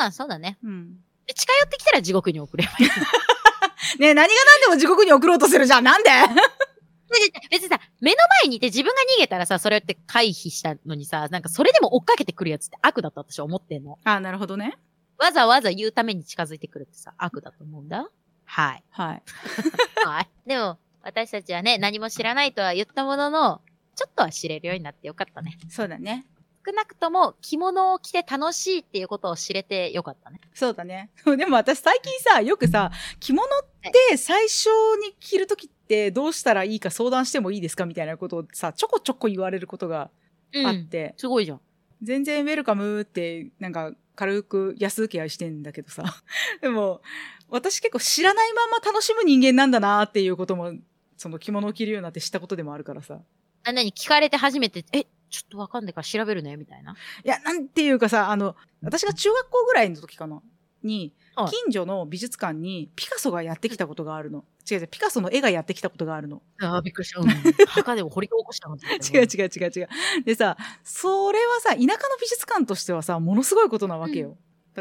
[0.00, 0.58] ああ、そうだね。
[0.64, 0.94] うん。
[1.26, 2.88] で近寄ってきたら地獄に送ればいい。
[4.00, 5.84] ねえ何が何でも地獄に送ろうとするじゃん。
[5.84, 6.10] なんで？
[7.50, 13.98] 別にさ、目の前にいて自分が逃げたらさ、それって回避したのにさ、なんかそれでも追っかけてくるやつって悪だと私は思ってんの。
[14.04, 14.78] あ、なるほどね。
[15.22, 18.10] わざわざ言うために近づいてくるってさ、悪だと思うんだ。
[18.44, 18.82] はい。
[18.90, 19.22] はい。
[20.04, 20.28] はい。
[20.44, 23.62] でも、私たちはね、何も知らないとは言ったものの、
[23.94, 25.58] ちょっとは知れるようになってよかったね。
[25.68, 26.26] そうだね。
[26.66, 30.40] 少なくとも着物を着て楽しいっていうことを知れてよかったね。
[30.54, 31.10] そうだね。
[31.24, 33.64] でも私最近さ、よくさ、着物っ
[34.10, 34.66] て最初
[35.06, 40.10] に着るときってどうしたらいいか相談してもいいですかみたいなことをさ、ちょこちょこ言われることが
[40.52, 40.66] うん。
[40.66, 41.60] あって、すごいじゃん。
[42.02, 46.04] 全然ウェルカムってなんか軽く安請け合いしてんだけどさ。
[46.60, 47.02] でも、
[47.48, 50.74] 私結構知らないまま楽しむ人間なんだなっていうことも、
[51.16, 53.20] その着物を着るようになって知ったことでもあるからさ。
[53.64, 56.92] あ、なに聞かれて初めて、え、ちょっとわかんないから調べるね、みたいな。
[57.24, 60.42] いや、なんていうかさ、あの、私が中学校ぐらいの時かな
[60.84, 64.44] に、はい近所の美術館にピカソがやってきたことがあるの。
[64.70, 66.42] 違う違う、ピカソの絵がやってきたことがあるの。
[66.60, 67.20] ああ、びっくりした。
[67.20, 67.28] うん。
[67.68, 69.88] 墓でも掘り起こしたの違う違う違う違う。
[70.26, 71.88] でさ、それはさ、田舎の
[72.20, 74.36] 美術館としてはさ、ものすごいことなわけよ。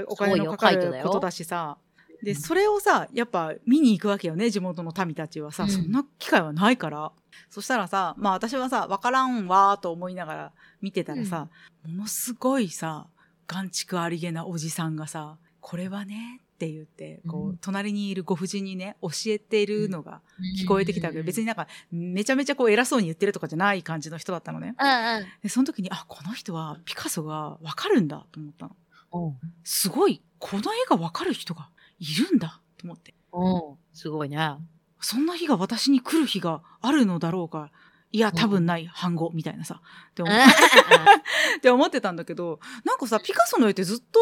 [0.07, 1.77] お金のかかることだしさ。
[2.21, 7.11] で、うんそれをさ、やっぱ見に行くわけよね、地元の民たちはさ、うんそんな機会はないから。
[7.49, 11.49] そしたらさ、まあ私はさ、わからんわーと思いながら見てたらさ、
[11.85, 13.07] ものすごいさ、
[13.47, 20.21] 眼畜ありげなおじさんがさ、これはね、って言って、こう、うん隣にいるご婦人にね、教えているのが
[20.59, 21.43] 聞こえてきたわけど、別に。
[21.43, 24.75] になんか、めちゃめちゃこう偉そうに言ってるとかじゃない感じの人だったのね。
[25.41, 28.75] で、その時に、あ、この人はピカソがわかるんだと思ったの。
[29.13, 29.37] うん。
[29.63, 33.13] すごい、この絵がわかる人がいるんだと思って。
[33.33, 33.77] うん。
[33.93, 34.37] すごいね。
[34.99, 37.71] そんな日が私に来る日があるのだろうか。
[38.11, 39.81] いや、多分ない、反語、みたいなさ。
[41.57, 44.19] って思ってたんだけど、なんかさ、ピカソの絵ってずっと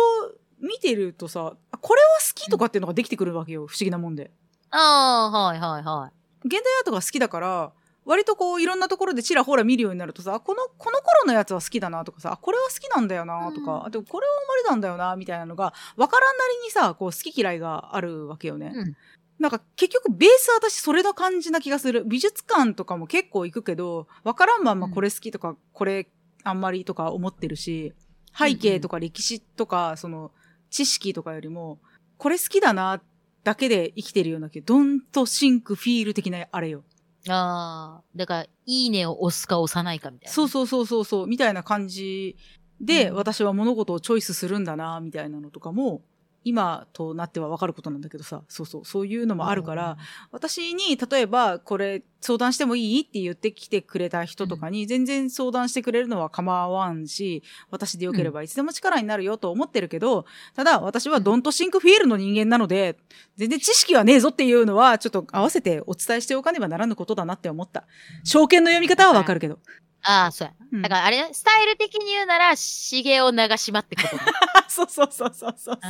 [0.61, 3.67] 見てるとさ、あこれは好きとかっていうのができてくるわけよ。
[3.67, 4.31] 不思議なもんで。
[4.71, 6.47] ああ、はいはいはい。
[6.47, 7.71] 現代アートが好きだから、
[8.05, 18.71] 割とこういろんなところでちらほら見るようになるとさ、あこの、この頃のやつは好きだなとかさ、あこれは好きなんだよなとか、うんあとこれはあんまりなんだよなみたいなのが、わからんなりにさ、こう好き嫌いがあるわけよね。
[18.73, 18.95] うん。
[19.39, 22.03] なんか結局ベース私それの感じな気がする。
[22.05, 26.09] 美術館とかも結構行くけど、わからんまんまこれ好きとか、これ
[26.43, 27.93] あんまりとか思ってるし、
[28.37, 30.31] 背景とか歴史とか、その
[30.69, 31.79] 知識とかよりも、
[32.17, 33.01] これ好きだな
[33.43, 36.83] だけで生きてるような気が、ドンとシンクフィール的なあれよ。
[37.27, 40.33] ああ、だから、いいねを押すか押さないかみたいな。
[40.33, 42.37] そうそうそうそうそう、みたいな感じ
[42.81, 46.01] で、うん私は物事をチョイスするんだな、みたいなのとかも、
[46.43, 49.97] 今となっては分かることなんだけどさ、そうそう、そういうのもあるから、
[50.31, 60.25] 私に、例えば、これ相談してもいいって言ってきてくれた人とかに、全然相談してくれるのは構わんし、私でよければいつでも力になるよと思ってるけど、
[60.55, 62.97] ただ私はドントシンクフィールの人間なので、
[63.35, 67.85] 全然知識はねえぞっていうのは、ちょっと合わせてお伝えしておかねばならぬことだなって思った。
[68.23, 69.59] 証券の読み方はわかるけど。
[70.03, 70.53] ああ、そうや。
[70.71, 74.23] うんだからあれ、スタイル的に言うなら、しげを長島ってことだ。
[74.69, 75.79] そうそうそうそうそう。
[75.81, 75.87] う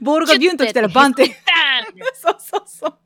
[0.00, 1.26] んボールがビュンと来たらバンって。
[2.14, 2.98] そうそうそう。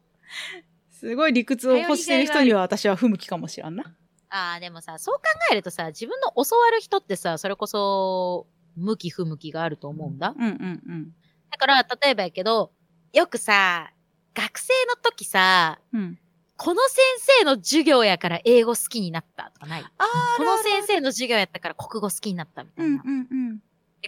[0.90, 3.84] すごい理屈を欲してる人には私は不向きかもしらんな。
[4.28, 5.22] ああ、でもさ、そう考
[5.52, 10.34] えるとさ、自分の教わる人ってさ、それこそ、向き不向きがあると思うんだ。
[10.36, 11.14] うんうんうん。
[11.50, 12.72] だから、例えばやけど、
[13.12, 13.92] よくさ、
[14.34, 16.18] 学生の時さ、うん。
[16.56, 16.98] この先
[17.40, 19.84] 生の授業やから英語好きになったとかない？
[19.84, 20.04] あ
[20.36, 23.02] この先生の授業やったから国語好きになったみたいな。
[23.04, 23.60] うんうん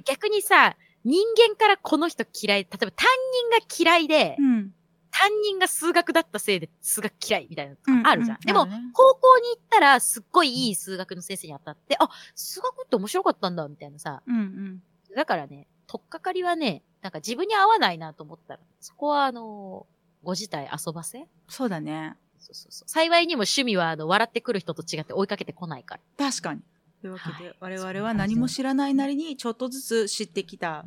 [0.07, 3.09] 逆にさ、人間からこの人嫌い、例えば担
[3.51, 4.45] 任が嫌いで、うん。
[4.45, 4.75] うん。
[5.11, 8.39] 担任が数学だったせいで数学嫌いみたいなのとかあるじゃん。
[8.41, 14.23] でも、うんあるね高校に行ったらすっごいいい数学の先生に当たって、あ、数学って面白かったんだ、みたいなさ。
[14.25, 14.83] うんうん。
[15.17, 19.87] だからね、とっかかりはね、なんか自分に合わないなと思ったら、そこはあの
[20.23, 21.27] ご自体遊ばせ？
[21.49, 22.17] そうだね。
[22.39, 22.89] そうそうそう。
[22.89, 26.31] 幸いにも趣味はあの、笑ってくる人と違って追いかけてこないから。
[26.31, 26.61] 確かに。
[27.01, 30.85] というわけで、はい我々は何も知らないなりにちょっとずつ知ってきた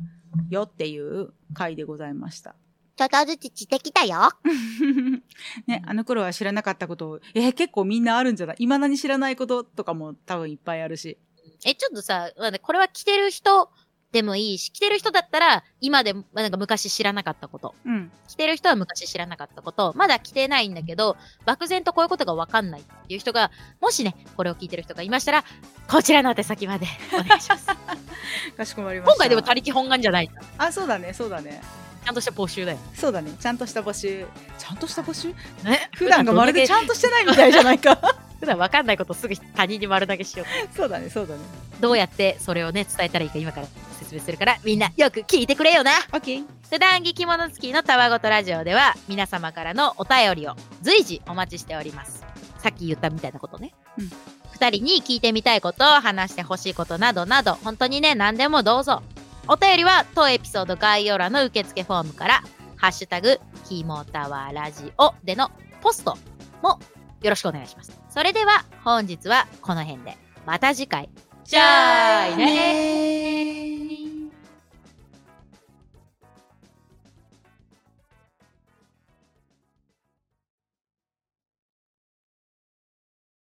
[0.50, 2.54] よっていう回でございました。
[2.96, 4.30] ちょっとずつ知ってきたよ。
[5.66, 8.56] ね、あの頃は知らなかったことを、えー結構みんなあるんじゃない？
[8.58, 11.18] 未だに知らないこととかも多分いっぱいあるし。
[11.64, 13.70] え、ちょっとさ、まあねこれは着てる人
[14.12, 17.74] でもいいし、着てる人だったら、今でも、なんか昔知らなかったこと。
[17.86, 18.12] うん。
[18.28, 19.94] 着てる人は昔知らなかったこと。
[19.96, 23.50] まだ着てないんだけど、漠然とこういうことがわかんないっていう人が、
[23.80, 25.44] もしね、これを聞いてる人がいましたら、
[25.88, 27.66] こちらの宛先までお願いします。
[28.56, 29.12] かしこまりました。
[29.14, 30.30] 今回でも他力本願じゃない。
[30.58, 31.62] あ、そうだね、そうだね。
[32.04, 32.78] ちゃんとした募集だよ。
[32.94, 33.32] そうだね。
[33.40, 34.26] ちゃんとした募集。
[34.58, 35.28] ちゃんとした募集？
[35.64, 35.88] ね？
[35.94, 37.96] 普段がまるでちゃんとしてないみたいじゃないか。
[38.40, 40.76] 普段わかんないことすぐ他人に丸投げしよう。
[40.76, 41.40] そうだね、そうだね。
[41.80, 43.68] どうやってそれをね、伝えたらいいか今から
[44.02, 45.92] 説明するから、みんなよく聞いてくれよな。
[46.12, 46.44] オッケー。
[46.70, 52.24] 普段着着物付きのたわごとラジオでは皆様からのお便りを随時お待ちしております。
[52.58, 53.74] さっき言ったみたいなことね。
[53.98, 54.10] うん
[54.52, 59.02] 二人に聞いてみたいこと、話してほしいことなどなど、本当にね、何でもどうぞ。
[59.48, 62.42] お便りは当エピソード概要欄の受付フォームから、
[62.76, 65.50] ハッシュタグ、きもたわラジオでの
[65.80, 66.16] ポスト
[66.62, 66.78] も
[67.22, 67.98] よろしくお願いします。
[68.08, 70.16] それでは本日はこの辺で。
[70.46, 71.08] また次回。
[71.44, 74.01] じゃあいね